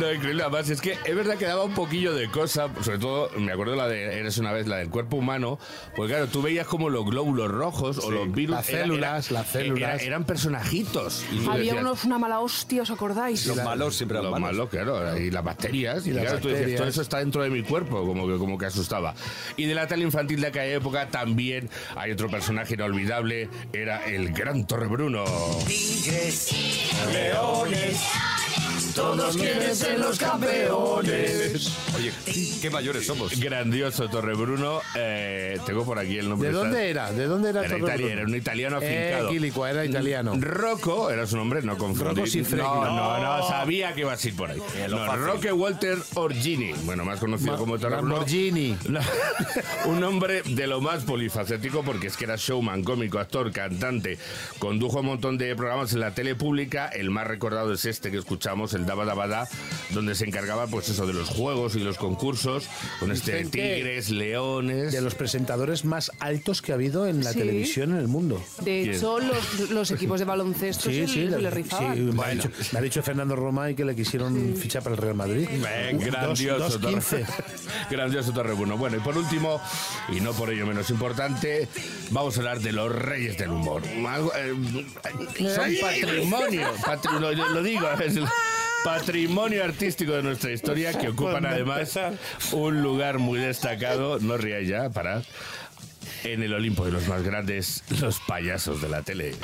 No, 0.00 0.12
increíble. 0.12 0.42
Además, 0.42 0.68
es 0.70 0.80
que 0.80 0.96
es 1.04 1.14
verdad 1.14 1.36
que 1.36 1.44
daba 1.44 1.62
un 1.64 1.74
poquillo 1.74 2.14
de 2.14 2.30
cosa. 2.30 2.68
Sobre 2.82 2.98
todo, 2.98 3.30
me 3.38 3.52
acuerdo 3.52 3.76
la 3.76 3.86
de 3.86 4.18
Eres 4.18 4.38
una 4.38 4.52
vez, 4.52 4.66
la 4.66 4.76
del 4.78 4.88
cuerpo 4.88 5.16
humano. 5.16 5.58
Porque 5.94 6.12
claro, 6.14 6.26
tú 6.28 6.40
veías 6.42 6.66
como 6.66 6.88
los 6.88 7.04
glóbulos 7.04 7.50
rojos 7.50 7.98
o 7.98 8.10
los 8.10 8.32
virus. 8.32 8.56
Las 8.56 8.66
células, 8.66 9.30
las 9.30 9.46
células. 9.48 9.94
era- 10.00 10.02
eran 10.10 10.24
personajitos. 10.24 11.24
Y 11.32 11.40
Había 11.46 11.56
decías, 11.74 11.76
unos 11.82 12.04
una 12.04 12.18
mala 12.18 12.40
hostia, 12.40 12.82
¿os 12.82 12.90
acordáis? 12.90 13.46
Los 13.46 13.58
malos 13.58 13.94
siempre 13.96 14.18
eran 14.18 14.30
Lo 14.32 14.38
malos. 14.38 14.56
malo, 14.56 14.68
claro, 14.68 15.18
y 15.18 15.30
las 15.30 15.44
bacterias. 15.44 16.06
Y, 16.06 16.12
las 16.12 16.24
claro, 16.24 16.38
tú 16.40 16.48
decías, 16.48 16.60
bacterias. 16.60 16.78
todo 16.80 16.88
eso 16.88 17.02
está 17.02 17.18
dentro 17.18 17.42
de 17.42 17.50
mi 17.50 17.62
cuerpo, 17.62 18.04
como 18.06 18.26
que, 18.26 18.38
como 18.38 18.56
que 18.58 18.66
asustaba. 18.66 19.14
Y 19.56 19.66
de 19.66 19.74
la 19.74 19.86
tele 19.86 20.04
infantil 20.04 20.40
de 20.40 20.46
aquella 20.48 20.64
época 20.76 21.08
también 21.08 21.68
hay 21.96 22.12
otro 22.12 22.28
personaje 22.30 22.74
inolvidable, 22.74 23.48
era 23.72 24.04
el 24.06 24.32
gran 24.32 24.66
Torrebruno. 24.66 25.24
Tigres, 25.66 26.52
leones, 27.12 28.00
Todos 28.94 29.36
quieren 29.36 29.74
ser 29.76 29.98
los 29.98 30.18
campeones. 30.18 31.72
Oye, 31.96 32.12
qué 32.60 32.70
mayores 32.70 33.06
somos. 33.06 33.38
Grandioso 33.38 34.08
Torre 34.08 34.34
Bruno. 34.34 34.80
Eh, 34.96 35.58
tengo 35.66 35.84
por 35.84 35.98
aquí 35.98 36.18
el 36.18 36.28
nombre. 36.28 36.48
¿De 36.48 36.54
dónde 36.54 36.90
era? 36.90 37.12
¿De 37.12 37.26
dónde 37.26 37.50
era 37.50 37.60
Era, 37.64 37.78
Torre 37.78 37.80
itali- 37.82 37.96
Bruno? 37.98 38.12
era 38.12 38.22
un 38.24 38.34
italiano 38.34 38.78
Eh, 38.82 39.04
afincado. 39.08 39.28
Quilicua, 39.30 39.70
era 39.70 39.84
italiano. 39.84 40.34
Rocco 40.38 41.10
era 41.10 41.26
su 41.26 41.36
nombre, 41.36 41.62
no 41.62 41.76
confundir. 41.78 42.24
Rocco. 42.50 42.56
No, 42.56 42.84
no, 42.84 43.18
no, 43.20 43.38
No. 43.38 43.48
sabía 43.48 43.94
que 43.94 44.00
ibas 44.00 44.24
a 44.24 44.28
ir 44.28 44.34
por 44.36 44.50
ahí. 44.50 44.62
lo 44.88 44.96
No. 45.06 45.16
Roque 45.16 45.52
Walter 45.52 45.98
Orgini, 46.14 46.72
bueno, 46.84 47.04
más 47.04 47.20
conocido 47.20 47.52
Ma- 47.52 47.58
como 47.58 47.78
Torre 47.78 47.96
Bruno. 47.96 48.14
Lamborghini. 48.14 48.76
No, 48.88 49.00
un 49.86 50.02
hombre 50.04 50.42
de 50.42 50.66
lo 50.66 50.80
más 50.80 51.04
polifacético 51.04 51.82
porque 51.82 52.08
es 52.08 52.16
que 52.16 52.24
era 52.24 52.36
showman, 52.36 52.82
cómico, 52.82 53.18
actor, 53.18 53.52
cantante. 53.52 54.18
Condujo 54.58 55.00
un 55.00 55.06
montón 55.06 55.38
de 55.38 55.54
programas 55.56 55.92
en 55.92 56.00
la 56.00 56.12
tele 56.14 56.34
pública. 56.34 56.88
El 56.88 57.10
más 57.10 57.26
recordado 57.26 57.72
es 57.72 57.84
este 57.84 58.10
que 58.10 58.18
escuchamos, 58.18 58.74
el 58.74 58.79
Daba 58.86 59.04
Daba 59.04 59.26
Da, 59.26 59.48
donde 59.90 60.14
se 60.14 60.24
encargaba, 60.26 60.66
pues 60.66 60.88
eso, 60.88 61.06
de 61.06 61.12
los 61.12 61.28
juegos 61.28 61.76
y 61.76 61.80
los 61.80 61.96
concursos, 61.96 62.68
con 62.98 63.10
este 63.12 63.44
tigres, 63.44 64.10
leones. 64.10 64.92
De 64.92 65.00
los 65.00 65.14
presentadores 65.14 65.84
más 65.84 66.10
altos 66.20 66.62
que 66.62 66.72
ha 66.72 66.74
habido 66.76 67.06
en 67.06 67.22
la 67.24 67.32
Sí. 67.32 67.38
televisión 67.38 67.90
en 67.92 67.98
el 67.98 68.08
mundo. 68.08 68.42
De 68.62 68.90
hecho, 68.92 69.18
los, 69.18 69.70
los 69.70 69.90
equipos 69.90 70.18
de 70.20 70.26
baloncesto 70.26 70.90
Sí, 70.90 71.06
sí, 71.06 71.24
le, 71.26 71.50
rifaban. 71.50 71.94
sí, 71.96 72.00
me, 72.02 72.22
ha 72.24 72.28
dicho, 72.30 72.50
me 72.72 72.78
ha 72.78 72.82
dicho 72.82 73.02
Fernando 73.02 73.36
Romay 73.36 73.74
que 73.74 73.84
le 73.84 73.94
quisieron 73.96 74.54
fichar 74.56 74.82
para 74.82 74.94
el 74.96 75.00
Real 75.02 75.14
Madrid. 75.14 75.48
Grandioso, 75.92 76.78
dos. 76.78 76.80
Torre, 76.80 77.24
grandioso 77.90 78.32
Torre 78.32 78.54
Bruno. 78.54 78.76
Bueno, 78.76 78.96
y 78.96 79.00
por 79.00 79.16
último, 79.16 79.60
y 80.08 80.20
no 80.20 80.32
por 80.32 80.50
ello 80.50 80.66
menos 80.66 80.88
importante, 80.90 81.68
vamos 82.10 82.36
a 82.36 82.40
hablar 82.40 82.60
de 82.60 82.72
los 82.72 82.90
reyes 82.92 83.36
del 83.38 83.50
humor. 83.50 83.82
Algo, 84.08 84.32
eh, 84.36 84.54
son 85.54 85.70
patrimonio, 85.80 86.72
patri- 86.84 87.18
lo, 87.18 87.32
lo 87.32 87.62
digo, 87.62 87.88
es 88.00 88.16
el 88.16 88.24
patrimonio 88.84 89.64
artístico 89.64 90.12
de 90.12 90.22
nuestra 90.22 90.52
historia 90.52 90.92
que 90.92 91.08
ocupan 91.08 91.46
además 91.46 91.98
un 92.52 92.82
lugar 92.82 93.18
muy 93.18 93.38
destacado, 93.38 94.18
no 94.20 94.36
ríais 94.36 94.68
ya, 94.68 94.90
parad, 94.90 95.22
en 96.24 96.42
el 96.42 96.52
Olimpo 96.54 96.84
de 96.84 96.92
los 96.92 97.06
más 97.08 97.22
grandes, 97.22 97.82
los 98.00 98.20
payasos 98.20 98.80
de 98.82 98.88
la 98.88 99.02
tele. 99.02 99.34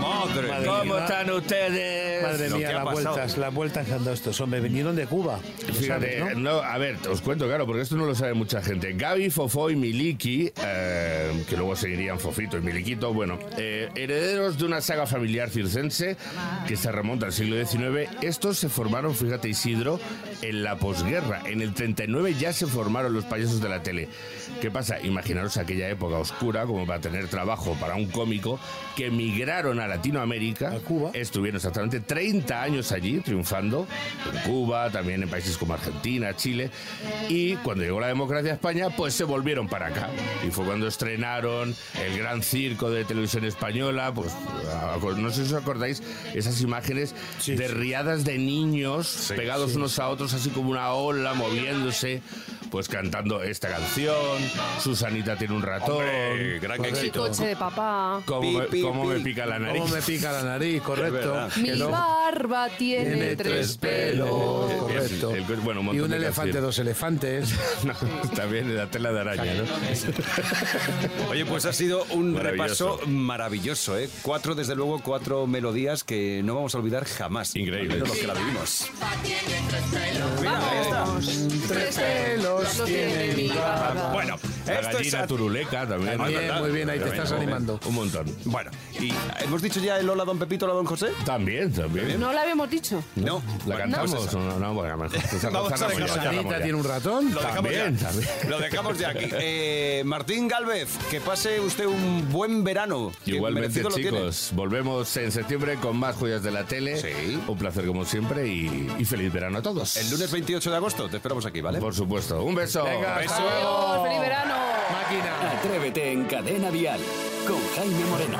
Madre, 0.00 0.48
Madre 0.48 0.66
¿Cómo 0.66 0.84
mía. 0.94 1.04
están 1.04 1.30
ustedes? 1.30 2.22
Madre 2.22 2.50
Lo 2.50 2.56
que 2.56 2.58
mía, 2.58 2.68
ha 2.68 2.72
las 2.74 2.84
pasado. 2.84 3.14
vueltas, 3.14 3.38
las 3.38 3.54
vueltas 3.54 3.86
que 3.86 3.92
han 3.92 3.98
dado 4.04 4.12
estos. 4.14 4.40
Hombre, 4.40 4.60
vinieron 4.60 4.94
de 4.96 5.06
Cuba. 5.06 5.40
lo 5.66 5.74
Fíjate, 5.74 6.18
sabes, 6.18 6.36
¿no? 6.36 6.52
no, 6.52 6.58
a 6.62 6.78
ver, 6.78 6.96
os 7.08 7.20
cuento, 7.20 7.46
claro, 7.46 7.66
porque 7.66 7.82
esto 7.82 7.96
no 7.96 8.06
lo 8.06 8.14
sabe 8.14 8.34
mucha 8.34 8.62
gente. 8.62 8.92
Gaby, 8.92 9.30
Fofó 9.30 9.70
y 9.70 9.76
Miliki, 9.76 10.52
eh, 10.62 11.44
que 11.48 11.56
luego 11.56 11.74
seguirían 11.76 12.18
Fofito 12.20 12.56
y 12.58 12.60
Miliquito, 12.60 13.12
bueno, 13.12 13.38
eh, 13.56 13.88
herederos 13.94 14.58
de 14.58 14.66
una 14.66 14.80
saga 14.80 15.06
familiar 15.06 15.50
circense 15.50 16.16
que 16.66 16.76
se 16.76 16.92
remonta 16.92 17.26
al 17.26 17.32
siglo 17.32 17.56
XIX. 17.64 18.08
Estos 18.22 18.58
se 18.58 18.68
formaron, 18.68 19.14
fíjate 19.14 19.48
Isidro, 19.48 19.97
en 20.42 20.62
la 20.62 20.76
posguerra. 20.76 21.42
En 21.46 21.60
el 21.62 21.74
39 21.74 22.34
ya 22.38 22.52
se 22.52 22.66
formaron 22.66 23.12
los 23.12 23.24
payasos 23.24 23.60
de 23.60 23.68
la 23.68 23.82
tele. 23.82 24.08
¿Qué 24.60 24.70
pasa? 24.70 25.00
Imaginaros 25.00 25.56
aquella 25.56 25.88
época 25.88 26.16
oscura, 26.16 26.64
como 26.66 26.86
para 26.86 27.00
tener 27.00 27.28
trabajo 27.28 27.76
para 27.80 27.94
un 27.96 28.06
cómico, 28.08 28.58
que 28.96 29.06
emigraron 29.06 29.80
a 29.80 29.86
Latinoamérica. 29.86 30.70
A 30.72 30.78
Cuba. 30.80 31.10
Estuvieron 31.14 31.56
exactamente 31.56 32.00
30 32.00 32.62
años 32.62 32.92
allí 32.92 33.20
triunfando, 33.20 33.86
en 34.32 34.40
Cuba, 34.50 34.90
también 34.90 35.22
en 35.22 35.28
países 35.28 35.56
como 35.56 35.74
Argentina, 35.74 36.34
Chile, 36.36 36.70
y 37.28 37.54
cuando 37.56 37.84
llegó 37.84 38.00
la 38.00 38.08
democracia 38.08 38.50
a 38.52 38.54
España, 38.54 38.88
pues 38.90 39.14
se 39.14 39.24
volvieron 39.24 39.68
para 39.68 39.88
acá. 39.88 40.08
Y 40.46 40.50
fue 40.50 40.64
cuando 40.64 40.86
estrenaron 40.86 41.74
el 42.04 42.18
gran 42.18 42.42
circo 42.42 42.90
de 42.90 43.04
televisión 43.04 43.44
española, 43.44 44.12
pues 44.14 44.32
no 45.18 45.30
sé 45.30 45.46
si 45.46 45.52
os 45.54 45.60
acordáis, 45.62 46.02
esas 46.34 46.60
imágenes 46.60 47.14
Sí, 47.40 47.54
de 47.54 47.68
sí. 47.68 47.74
riadas 47.74 48.24
de 48.24 48.38
niños 48.38 49.32
pegados 49.36 49.76
unos 49.76 49.87
a 49.98 50.08
otros, 50.08 50.34
así 50.34 50.50
como 50.50 50.70
una 50.70 50.92
ola, 50.92 51.32
moviéndose, 51.34 52.20
pues 52.70 52.88
cantando 52.88 53.42
esta 53.42 53.68
canción, 53.68 54.14
Susanita 54.82 55.36
tiene 55.36 55.54
un 55.54 55.62
ratón. 55.62 55.96
Hombre, 55.96 56.58
gran 56.60 56.84
El 56.84 56.90
éxito. 56.94 57.26
coche 57.28 57.46
de 57.46 57.56
papá. 57.56 58.20
¿Cómo, 58.24 58.40
Pi, 58.40 58.56
me, 58.56 58.62
pi, 58.64 58.82
cómo 58.82 59.02
pi. 59.02 59.08
me 59.08 59.20
pica 59.20 59.46
la 59.46 59.58
nariz? 59.58 59.82
¿Cómo 59.82 59.94
me 59.94 60.02
pica 60.02 60.32
la 60.32 60.42
nariz? 60.42 60.82
Correcto. 60.82 61.48
Mi 61.56 61.70
no- 61.70 61.90
barba 61.90 62.68
tiene, 62.76 63.10
Tiene 63.14 63.36
tres 63.36 63.76
pelos. 63.78 64.28
Correcto. 64.28 65.30
El- 65.34 65.44
el- 65.44 65.60
bueno, 65.60 65.80
un 65.80 65.94
y 65.94 66.00
un 66.00 66.12
elefante, 66.12 66.52
canciones. 66.52 66.62
dos 66.62 66.78
elefantes. 66.78 67.54
No, 67.84 67.94
también 68.34 68.76
la 68.76 68.86
tela 68.90 69.12
de 69.12 69.20
araña, 69.20 69.52
¿no? 69.54 69.64
Oye, 71.30 71.44
pues 71.46 71.64
ha 71.64 71.72
sido 71.72 72.04
un 72.10 72.32
Maravilloso. 72.34 72.96
repaso 72.96 73.06
maravilloso, 73.08 73.98
¿eh? 73.98 74.08
Cuatro, 74.22 74.54
desde 74.54 74.74
luego, 74.74 75.00
cuatro 75.02 75.46
melodías 75.46 76.04
que 76.04 76.42
no 76.44 76.54
vamos 76.56 76.74
a 76.74 76.78
olvidar 76.78 77.04
jamás. 77.04 77.54
Increíble. 77.56 77.98
Los 77.98 78.10
que 78.10 78.26
la 78.26 78.34
vivimos. 78.34 78.90
Mira, 80.40 80.70
ahí 80.70 80.78
está. 80.82 81.04
Tres 81.68 81.96
pelos 81.96 82.57
tiene 82.84 83.34
mi 83.34 83.48
barba. 83.48 84.10
Bueno, 84.12 84.36
La 84.68 84.80
esto 84.80 84.90
es... 84.90 84.96
gallina 85.12 85.26
turuleca 85.26 85.86
también. 85.86 86.16
También, 86.18 86.40
¿verdad? 86.40 86.60
muy 86.60 86.70
bien, 86.70 86.90
ahí 86.90 86.98
te 86.98 87.08
estás 87.08 87.32
animando. 87.32 87.80
Un 87.86 87.94
montón. 87.94 88.26
Bueno, 88.44 88.70
y 89.00 89.12
hemos 89.40 89.62
dicho 89.62 89.80
ya 89.80 89.98
el 89.98 90.08
hola 90.08 90.24
don 90.24 90.38
Pepito, 90.38 90.64
hola 90.66 90.74
don 90.74 90.86
José. 90.86 91.08
También, 91.24 91.72
también. 91.72 92.18
No 92.20 92.32
lo 92.32 92.38
habíamos 92.38 92.70
dicho. 92.70 93.02
No. 93.16 93.42
¿La 93.66 93.76
Bueno, 93.76 93.78
cantamos 93.78 94.16
pues 94.16 94.32
no? 94.34 94.58
No, 94.58 94.74
bueno, 94.74 94.96
mejor. 94.96 95.18
Vamos 95.52 95.82
a 95.82 95.88
dejarlo. 95.88 96.56
tiene 96.58 96.74
un 96.74 96.84
ratón. 96.84 97.34
Lo 97.34 97.40
dejamos 97.40 97.54
También, 97.54 97.96
ya. 97.96 98.06
también. 98.08 98.30
Lo 98.48 98.58
dejamos 98.58 98.98
ya 98.98 99.08
aquí. 99.10 99.28
Eh, 99.32 100.02
Martín 100.04 100.48
Galvez, 100.48 100.88
que 101.10 101.20
pase 101.20 101.60
usted 101.60 101.86
un 101.86 102.28
buen 102.30 102.64
verano. 102.64 103.12
Igualmente, 103.26 103.82
chicos, 103.94 104.50
volvemos 104.54 105.16
en 105.16 105.32
septiembre 105.32 105.76
con 105.76 105.96
más 105.96 106.16
joyas 106.16 106.42
de 106.42 106.50
la 106.50 106.64
tele. 106.64 106.96
Sí. 106.96 107.40
Un 107.46 107.58
placer 107.58 107.86
como 107.86 108.04
siempre 108.04 108.46
y, 108.48 108.90
y 108.98 109.04
feliz 109.04 109.32
verano 109.32 109.58
a 109.58 109.62
todos. 109.62 109.96
El 109.96 110.10
lunes 110.10 110.30
28 110.30 110.70
de 110.70 110.76
agosto 110.76 111.08
te 111.08 111.16
esperamos 111.16 111.46
aquí, 111.46 111.60
¿vale? 111.60 111.78
Por 111.78 111.94
supuesto. 111.94 112.42
Un 112.42 112.54
beso. 112.54 112.84
Venga, 112.84 113.18
Beso. 113.18 113.34
Adiós, 113.34 114.02
feliz 114.02 114.20
verano. 114.20 114.54
Máquina. 114.90 115.58
Atrévete 115.58 116.12
en 116.12 116.24
Cadena 116.24 116.70
Dial 116.70 117.00
con 117.46 117.58
Jaime 117.76 118.04
Moreno. 118.06 118.38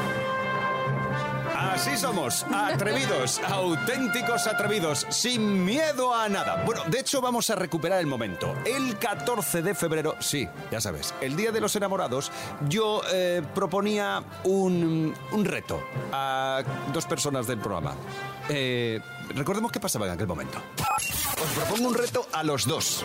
Así 1.56 1.96
somos, 1.96 2.46
atrevidos, 2.54 3.40
auténticos 3.48 4.46
atrevidos, 4.46 5.06
sin 5.10 5.64
miedo 5.64 6.14
a 6.14 6.28
nada. 6.28 6.62
Bueno, 6.64 6.82
de 6.86 7.00
hecho 7.00 7.20
vamos 7.20 7.50
a 7.50 7.56
recuperar 7.56 7.98
el 8.00 8.06
momento. 8.06 8.54
El 8.64 8.96
14 8.96 9.62
de 9.62 9.74
febrero, 9.74 10.14
sí, 10.20 10.48
ya 10.70 10.80
sabes, 10.80 11.14
el 11.20 11.36
Día 11.36 11.50
de 11.50 11.60
los 11.60 11.74
Enamorados, 11.74 12.30
yo 12.68 13.00
eh, 13.12 13.42
proponía 13.54 14.22
un, 14.44 15.14
un 15.32 15.44
reto 15.44 15.82
a 16.12 16.62
dos 16.92 17.06
personas 17.06 17.46
del 17.46 17.58
programa. 17.58 17.94
Eh, 18.48 19.00
recordemos 19.34 19.70
qué 19.72 19.80
pasaba 19.80 20.06
en 20.06 20.12
aquel 20.12 20.26
momento. 20.26 20.60
Os 21.40 21.48
propongo 21.54 21.88
un 21.88 21.94
reto 21.94 22.26
a 22.32 22.42
los 22.42 22.66
dos, 22.66 23.04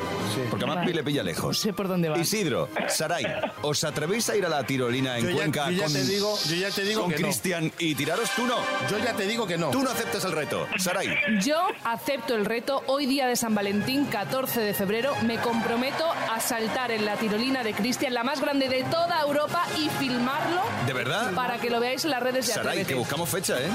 porque 0.50 0.66
a 0.66 0.68
Mapi 0.68 0.94
le 0.94 1.04
pilla 1.04 1.22
lejos. 1.24 1.46
No 1.46 1.54
sé 1.54 1.74
por 1.74 1.88
dónde 1.88 2.10
va. 2.10 2.18
Isidro, 2.18 2.68
Saray, 2.88 3.26
¿os 3.62 3.84
atrevéis 3.84 4.28
a 4.30 4.36
ir 4.36 4.46
a 4.46 4.50
la 4.50 4.64
tirolina 4.66 5.18
en 5.18 5.26
Yo 5.26 5.30
ya- 5.32 5.36
Cuenca 5.36 5.70
yo 5.70 5.78
ya 5.78 5.84
con, 5.84 5.94
te 5.94 6.04
digo- 6.04 6.40
yo 6.50 6.56
ya 6.56 6.72
te 6.72 6.84
digo 6.84 7.02
con 7.02 7.12
que 7.12 7.20
no. 7.20 7.28
Cristian 7.28 7.72
y 7.78 7.94
tiraros 7.96 8.30
tú 8.36 8.46
no? 8.48 8.56
Yo 8.90 8.98
ya 8.98 9.14
te 9.14 9.28
digo 9.28 9.46
que 9.46 9.58
no. 9.58 9.70
Tú 9.70 9.84
no 9.84 9.92
aceptas 9.92 10.24
el 10.26 10.32
reto. 10.32 10.68
Saray. 10.80 11.10
Yo 11.42 11.60
acepto 11.84 12.36
el 12.36 12.46
reto. 12.46 12.84
Hoy 12.88 13.06
día 13.06 13.28
de 13.28 13.36
San 13.36 13.54
Valentín, 13.54 14.06
14 14.06 14.62
de 14.62 14.74
febrero, 14.74 15.14
me 15.24 15.38
comprometo 15.40 16.06
a 16.32 16.40
saltar 16.40 16.92
en 16.92 17.06
la 17.06 17.16
tirolina 17.18 17.64
de 17.64 17.74
Cristian, 17.74 18.14
la 18.14 18.24
más 18.24 18.42
grande 18.42 18.68
de 18.70 18.84
toda 18.86 19.22
Europa, 19.22 19.64
y 19.78 19.90
filmarlo 20.00 20.62
¿De 20.88 20.94
verdad? 20.94 21.34
para 21.36 21.60
que 21.60 21.70
lo 21.70 21.80
veáis 21.80 22.04
en 22.06 22.12
las 22.12 22.24
redes 22.24 22.48
de 22.48 22.54
Saray, 22.54 22.68
Atrévete. 22.70 22.90
que 22.90 22.96
buscamos 22.96 23.30
fecha, 23.30 23.60
¿eh? 23.60 23.70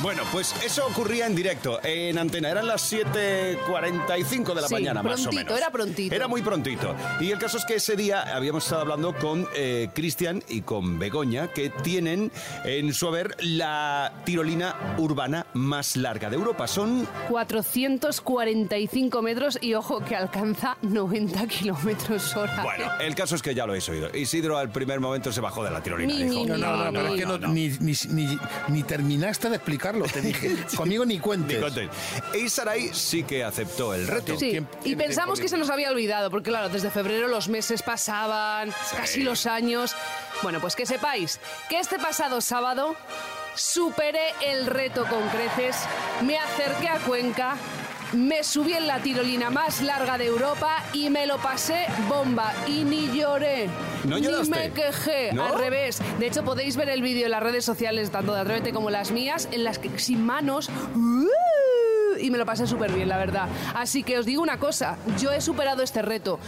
Bueno, 0.00 0.22
pues 0.30 0.54
eso 0.64 0.86
ocurría 0.86 1.26
en 1.26 1.34
directo, 1.34 1.80
en 1.86 2.18
antena. 2.18 2.50
Eran 2.50 2.66
las 2.66 2.92
7.45 2.92 4.54
de 4.54 4.60
la 4.60 4.68
Sí, 4.68 4.74
mañana, 4.74 5.02
más 5.02 5.24
o 5.26 5.32
menos. 5.32 5.56
era 5.56 5.70
prontito. 5.70 6.14
Era 6.14 6.26
muy 6.28 6.42
prontito. 6.42 6.94
Y 7.20 7.30
el 7.30 7.38
caso 7.38 7.58
es 7.58 7.64
que 7.64 7.76
ese 7.76 7.96
día 7.96 8.34
habíamos 8.34 8.64
estado 8.64 8.82
hablando 8.82 9.14
con 9.14 9.46
eh, 9.54 9.88
Cristian 9.94 10.42
y 10.48 10.62
con 10.62 10.98
Begoña, 10.98 11.48
que 11.52 11.70
tienen 11.70 12.32
en 12.64 12.92
su 12.92 13.06
haber 13.08 13.36
la 13.40 14.12
tirolina 14.24 14.74
urbana 14.98 15.46
más 15.54 15.96
larga 15.96 16.28
de 16.28 16.36
Europa. 16.36 16.66
Son 16.66 17.06
445 17.28 19.22
metros 19.22 19.58
y 19.60 19.74
ojo 19.74 20.00
que 20.04 20.16
alcanza 20.16 20.76
90 20.82 21.46
kilómetros 21.46 22.36
hora. 22.36 22.62
Bueno, 22.62 22.90
el 23.00 23.14
caso 23.14 23.36
es 23.36 23.42
que 23.42 23.54
ya 23.54 23.64
lo 23.66 23.72
habéis 23.72 23.88
oído. 23.88 24.08
Isidro 24.14 24.58
al 24.58 24.70
primer 24.70 24.98
momento 25.00 25.32
se 25.32 25.40
bajó 25.40 25.62
de 25.64 25.70
la 25.70 25.82
tirolina. 25.82 26.12
Dijo, 26.14 26.28
mi, 26.44 26.46
No, 26.46 26.56
no, 26.58 26.90
no, 26.90 26.92
pero 26.92 27.14
es 27.14 27.20
que 27.20 27.26
no, 27.26 27.38
Ni, 27.48 27.68
ni, 27.80 27.92
ni, 28.10 28.38
ni 28.68 28.82
terminaste 28.82 29.48
de 29.48 29.56
explicarlo. 29.56 30.04
Te 30.06 30.20
dije, 30.20 30.56
conmigo 30.76 31.04
ni 31.04 31.18
cuentes. 31.18 31.60
Contéis. 31.76 31.90
Y 32.34 32.48
Saray 32.48 32.90
sí 32.94 33.22
que 33.22 33.44
aceptó 33.44 33.94
el 33.94 34.06
reto. 34.06 34.38
Sí, 34.38 34.50
¿Quién- 34.50 34.68
y 34.84 34.96
pensamos 34.96 35.40
que 35.40 35.48
se 35.48 35.56
nos 35.58 35.68
había 35.70 35.90
olvidado, 35.90 36.30
porque 36.30 36.50
claro, 36.50 36.68
desde 36.68 36.90
febrero 36.90 37.28
los 37.28 37.48
meses 37.48 37.82
pasaban, 37.82 38.72
casi 38.96 39.22
los 39.22 39.46
años. 39.46 39.94
Bueno, 40.42 40.60
pues 40.60 40.74
que 40.76 40.86
sepáis 40.86 41.38
que 41.68 41.78
este 41.78 41.98
pasado 41.98 42.40
sábado 42.40 42.96
superé 43.54 44.32
el 44.44 44.66
reto 44.66 45.04
con 45.06 45.26
creces, 45.28 45.76
me 46.22 46.38
acerqué 46.38 46.88
a 46.88 46.98
Cuenca 46.98 47.56
Me 48.12 48.44
subí 48.44 48.72
en 48.72 48.86
la 48.86 49.00
tirolina 49.00 49.50
más 49.50 49.82
larga 49.82 50.16
de 50.16 50.26
Europa 50.26 50.76
y 50.92 51.10
me 51.10 51.26
lo 51.26 51.38
pasé 51.38 51.86
bomba 52.08 52.52
y 52.68 52.84
ni 52.84 53.08
lloré. 53.18 53.68
¿No 54.04 54.18
ni 54.20 54.28
me 54.48 54.70
quejé, 54.70 55.32
¿No? 55.32 55.44
al 55.44 55.58
revés. 55.58 56.00
De 56.20 56.28
hecho, 56.28 56.44
podéis 56.44 56.76
ver 56.76 56.88
el 56.88 57.02
vídeo 57.02 57.24
en 57.24 57.32
las 57.32 57.42
redes 57.42 57.64
sociales, 57.64 58.10
tanto 58.12 58.32
de 58.32 58.40
Atrévete 58.42 58.72
como 58.72 58.90
las 58.90 59.10
mías, 59.10 59.48
en 59.50 59.64
las 59.64 59.80
que 59.80 59.98
sin 59.98 60.24
manos... 60.24 60.68
¡uh! 60.94 61.26
Y 62.20 62.30
me 62.30 62.38
lo 62.38 62.46
pasé 62.46 62.66
súper 62.66 62.92
bien, 62.92 63.08
la 63.08 63.16
verdad. 63.18 63.48
Así 63.74 64.02
que 64.02 64.18
os 64.18 64.26
digo 64.26 64.42
una 64.42 64.58
cosa, 64.58 64.96
yo 65.20 65.32
he 65.32 65.40
superado 65.40 65.82
este 65.82 66.02
reto. 66.02 66.38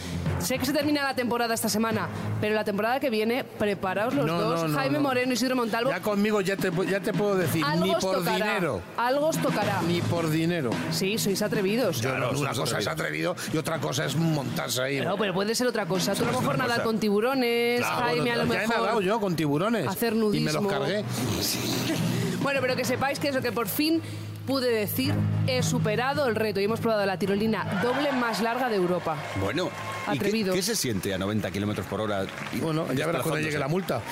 Sé 0.40 0.58
que 0.58 0.66
se 0.66 0.72
termina 0.72 1.02
la 1.02 1.14
temporada 1.14 1.54
esta 1.54 1.68
semana, 1.68 2.08
pero 2.40 2.54
la 2.54 2.64
temporada 2.64 3.00
que 3.00 3.10
viene, 3.10 3.44
preparaos 3.44 4.14
los 4.14 4.26
No, 4.26 4.40
dos, 4.40 4.62
no, 4.62 4.68
no, 4.68 4.78
Jaime 4.78 4.98
no. 4.98 5.04
Moreno 5.04 5.30
y 5.32 5.34
Isidro 5.34 5.56
Montalvo. 5.56 5.90
Ya 5.90 6.00
conmigo 6.00 6.40
ya 6.40 6.56
te, 6.56 6.70
ya 6.88 7.00
te 7.00 7.12
puedo 7.12 7.36
decir, 7.36 7.64
algo 7.64 7.84
ni 7.84 7.94
os 7.94 8.04
por 8.04 8.16
tocará. 8.18 8.36
dinero. 8.46 8.80
Algo 8.96 9.26
os 9.28 9.38
tocará. 9.38 9.82
Ni 9.86 10.00
por 10.02 10.30
dinero. 10.30 10.70
Sí, 10.90 11.18
sois 11.18 11.40
atrevidos. 11.42 12.00
Yo 12.00 12.16
no, 12.18 12.30
una 12.38 12.52
cosa 12.52 12.78
es 12.78 12.86
atrevido 12.86 13.34
y 13.52 13.56
otra 13.56 13.78
cosa 13.80 14.04
es 14.04 14.16
montarse 14.16 14.82
ahí. 14.82 15.00
No, 15.00 15.16
pero 15.16 15.34
puede 15.34 15.54
ser 15.54 15.66
otra 15.66 15.86
cosa. 15.86 16.14
Tú 16.14 16.22
a 16.22 16.26
lo 16.26 16.32
Es 16.32 16.40
mejor 16.40 16.58
nadar 16.58 16.82
con 16.82 16.98
tiburones, 16.98 17.80
Claro, 17.80 17.96
Jaime 18.06 18.30
a 18.32 18.36
lo 18.36 18.44
ya 18.46 18.54
he 18.54 18.66
mejor. 18.68 18.76
nadado 18.82 19.00
yo 19.00 19.20
con 19.20 19.34
tiburones. 19.36 19.86
Hacer 19.86 20.12
Y 20.12 20.16
me 20.16 20.20
nudismo. 20.22 20.60
los 20.62 20.72
cargué. 20.72 21.04
Bueno, 22.42 22.60
pero 22.62 22.76
que 22.76 22.84
sepáis 22.84 23.18
que 23.18 23.28
eso, 23.28 23.40
que 23.42 23.50
por 23.52 23.66
fin 23.68 24.00
pude 24.48 24.70
decir, 24.70 25.12
he 25.46 25.62
superado 25.62 26.26
el 26.26 26.34
reto 26.34 26.58
y 26.58 26.64
hemos 26.64 26.80
probado 26.80 27.04
la 27.04 27.18
tirolina 27.18 27.80
doble 27.82 28.12
más 28.12 28.40
larga 28.40 28.70
de 28.70 28.76
Europa. 28.76 29.18
Bueno, 29.42 29.68
¿y 30.10 30.18
qué, 30.18 30.62
se 30.62 30.74
siente 30.74 31.12
a 31.12 31.18
90 31.18 31.50
kilómetros 31.50 31.86
por 31.86 32.00
hora? 32.00 32.24
Bueno, 32.54 32.90
ya 32.94 33.04
verás 33.06 33.20
cuando 33.24 33.40
llegue 33.42 33.58
la 33.58 33.68
multa. 33.68 34.00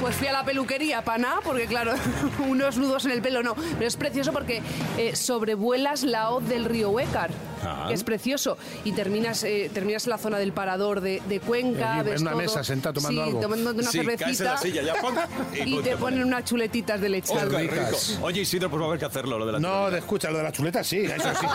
Pues 0.00 0.16
fui 0.16 0.26
a 0.26 0.32
la 0.32 0.44
peluquería 0.44 1.02
para 1.02 1.16
nada, 1.18 1.40
porque 1.42 1.66
claro, 1.66 1.94
unos 2.46 2.76
nudos 2.76 3.06
en 3.06 3.12
el 3.12 3.22
pelo 3.22 3.42
no. 3.42 3.54
Pero 3.54 3.86
es 3.86 3.96
precioso 3.96 4.32
porque 4.32 4.60
eh, 4.98 5.16
sobrevuelas 5.16 6.02
la 6.02 6.28
hoz 6.30 6.46
del 6.46 6.66
río 6.66 6.90
Huécar, 6.90 7.30
Ah. 7.66 7.86
que 7.88 7.94
es 7.94 8.04
precioso. 8.04 8.58
Y 8.84 8.92
terminas, 8.92 9.42
eh, 9.44 9.70
terminas 9.72 10.04
en 10.04 10.10
la 10.10 10.18
zona 10.18 10.38
del 10.38 10.52
parador 10.52 11.00
de, 11.00 11.22
de 11.26 11.40
Cuenca. 11.40 12.00
Allí, 12.00 12.10
en 12.10 12.20
una 12.20 12.32
todo. 12.32 12.42
mesa, 12.42 12.62
sentado, 12.64 12.92
tomando 12.94 13.22
sí, 13.22 13.28
algo. 13.28 13.40
tomándote 13.40 13.80
una 13.80 13.90
Sí, 13.90 13.98
caes 14.00 14.10
en 14.10 14.18
cervecita. 14.18 14.52
la 14.52 14.58
silla, 14.58 14.82
ya, 14.82 14.94
¡pum! 15.00 15.14
y 15.64 15.78
y 15.78 15.82
te 15.82 15.96
ponen 15.96 16.24
unas 16.24 16.44
chuletitas 16.44 17.00
de 17.00 17.08
leche. 17.08 17.32
Oh. 17.34 18.24
Oye, 18.26 18.42
Isidro, 18.42 18.70
pues 18.74 18.82
va 18.82 18.86
a 18.86 18.88
haber 18.88 18.98
que 18.98 19.06
hacerlo, 19.06 19.38
lo 19.38 19.46
de 19.46 19.52
la 19.52 19.60
No, 19.60 19.88
de 19.88 19.98
escucha, 19.98 20.32
lo 20.32 20.38
de 20.38 20.42
la 20.44 20.50
chuleta 20.50 20.82
sí, 20.82 20.98
eso 21.04 21.28
sí. 21.40 21.46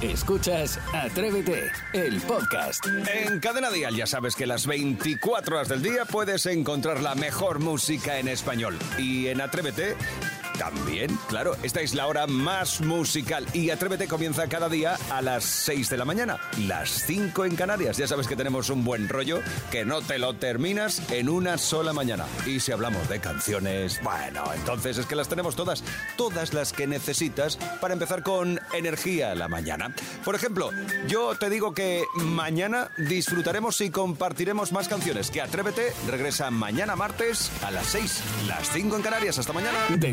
Escuchas 0.06 0.78
Atrévete, 0.92 1.72
el 1.92 2.20
podcast. 2.20 2.86
En 2.86 3.40
Cadena 3.40 3.70
Dial 3.70 3.96
ya 3.96 4.06
sabes 4.06 4.36
que 4.36 4.46
las 4.46 4.68
24 4.68 5.56
horas 5.56 5.68
del 5.68 5.82
día 5.82 6.04
puedes 6.04 6.46
encontrar 6.46 7.00
la 7.00 7.16
mejor 7.16 7.58
música 7.58 8.18
en 8.18 8.28
español. 8.28 8.78
Y 8.98 9.26
en 9.26 9.40
Atrévete 9.40 9.96
también, 10.58 11.18
claro, 11.28 11.56
esta 11.62 11.80
es 11.80 11.94
la 11.94 12.06
hora 12.06 12.26
más 12.26 12.80
musical. 12.80 13.46
Y 13.52 13.70
Atrévete 13.70 14.08
comienza 14.08 14.48
cada 14.48 14.68
día 14.68 14.96
a 15.10 15.22
las 15.22 15.44
6 15.44 15.90
de 15.90 15.96
la 15.96 16.04
mañana, 16.04 16.38
las 16.66 16.90
5 17.06 17.44
en 17.44 17.56
Canarias. 17.56 17.96
Ya 17.96 18.06
sabes 18.06 18.26
que 18.26 18.36
tenemos 18.36 18.70
un 18.70 18.84
buen 18.84 19.08
rollo 19.08 19.40
que 19.70 19.84
no 19.84 20.02
te 20.02 20.18
lo 20.18 20.34
terminas 20.34 21.02
en 21.10 21.28
una 21.28 21.58
sola 21.58 21.92
mañana. 21.92 22.26
Y 22.46 22.60
si 22.60 22.72
hablamos 22.72 23.08
de 23.08 23.20
canciones, 23.20 24.00
bueno, 24.02 24.44
entonces 24.54 24.98
es 24.98 25.06
que 25.06 25.16
las 25.16 25.28
tenemos 25.28 25.56
todas, 25.56 25.84
todas 26.16 26.54
las 26.54 26.72
que 26.72 26.86
necesitas 26.86 27.56
para 27.80 27.94
empezar 27.94 28.22
con 28.22 28.60
energía 28.72 29.34
la 29.34 29.48
mañana. 29.48 29.94
Por 30.24 30.34
ejemplo, 30.34 30.70
yo 31.08 31.36
te 31.36 31.50
digo 31.50 31.74
que 31.74 32.04
mañana 32.14 32.90
disfrutaremos 32.96 33.80
y 33.80 33.90
compartiremos 33.90 34.72
más 34.72 34.88
canciones. 34.88 35.30
Que 35.30 35.40
Atrévete 35.40 35.92
regresa 36.08 36.50
mañana 36.50 36.96
martes 36.96 37.50
a 37.64 37.70
las 37.70 37.86
6, 37.88 38.22
las 38.48 38.70
5 38.70 38.96
en 38.96 39.02
Canarias. 39.02 39.38
Hasta 39.38 39.52
mañana. 39.52 39.78
De 39.96 40.12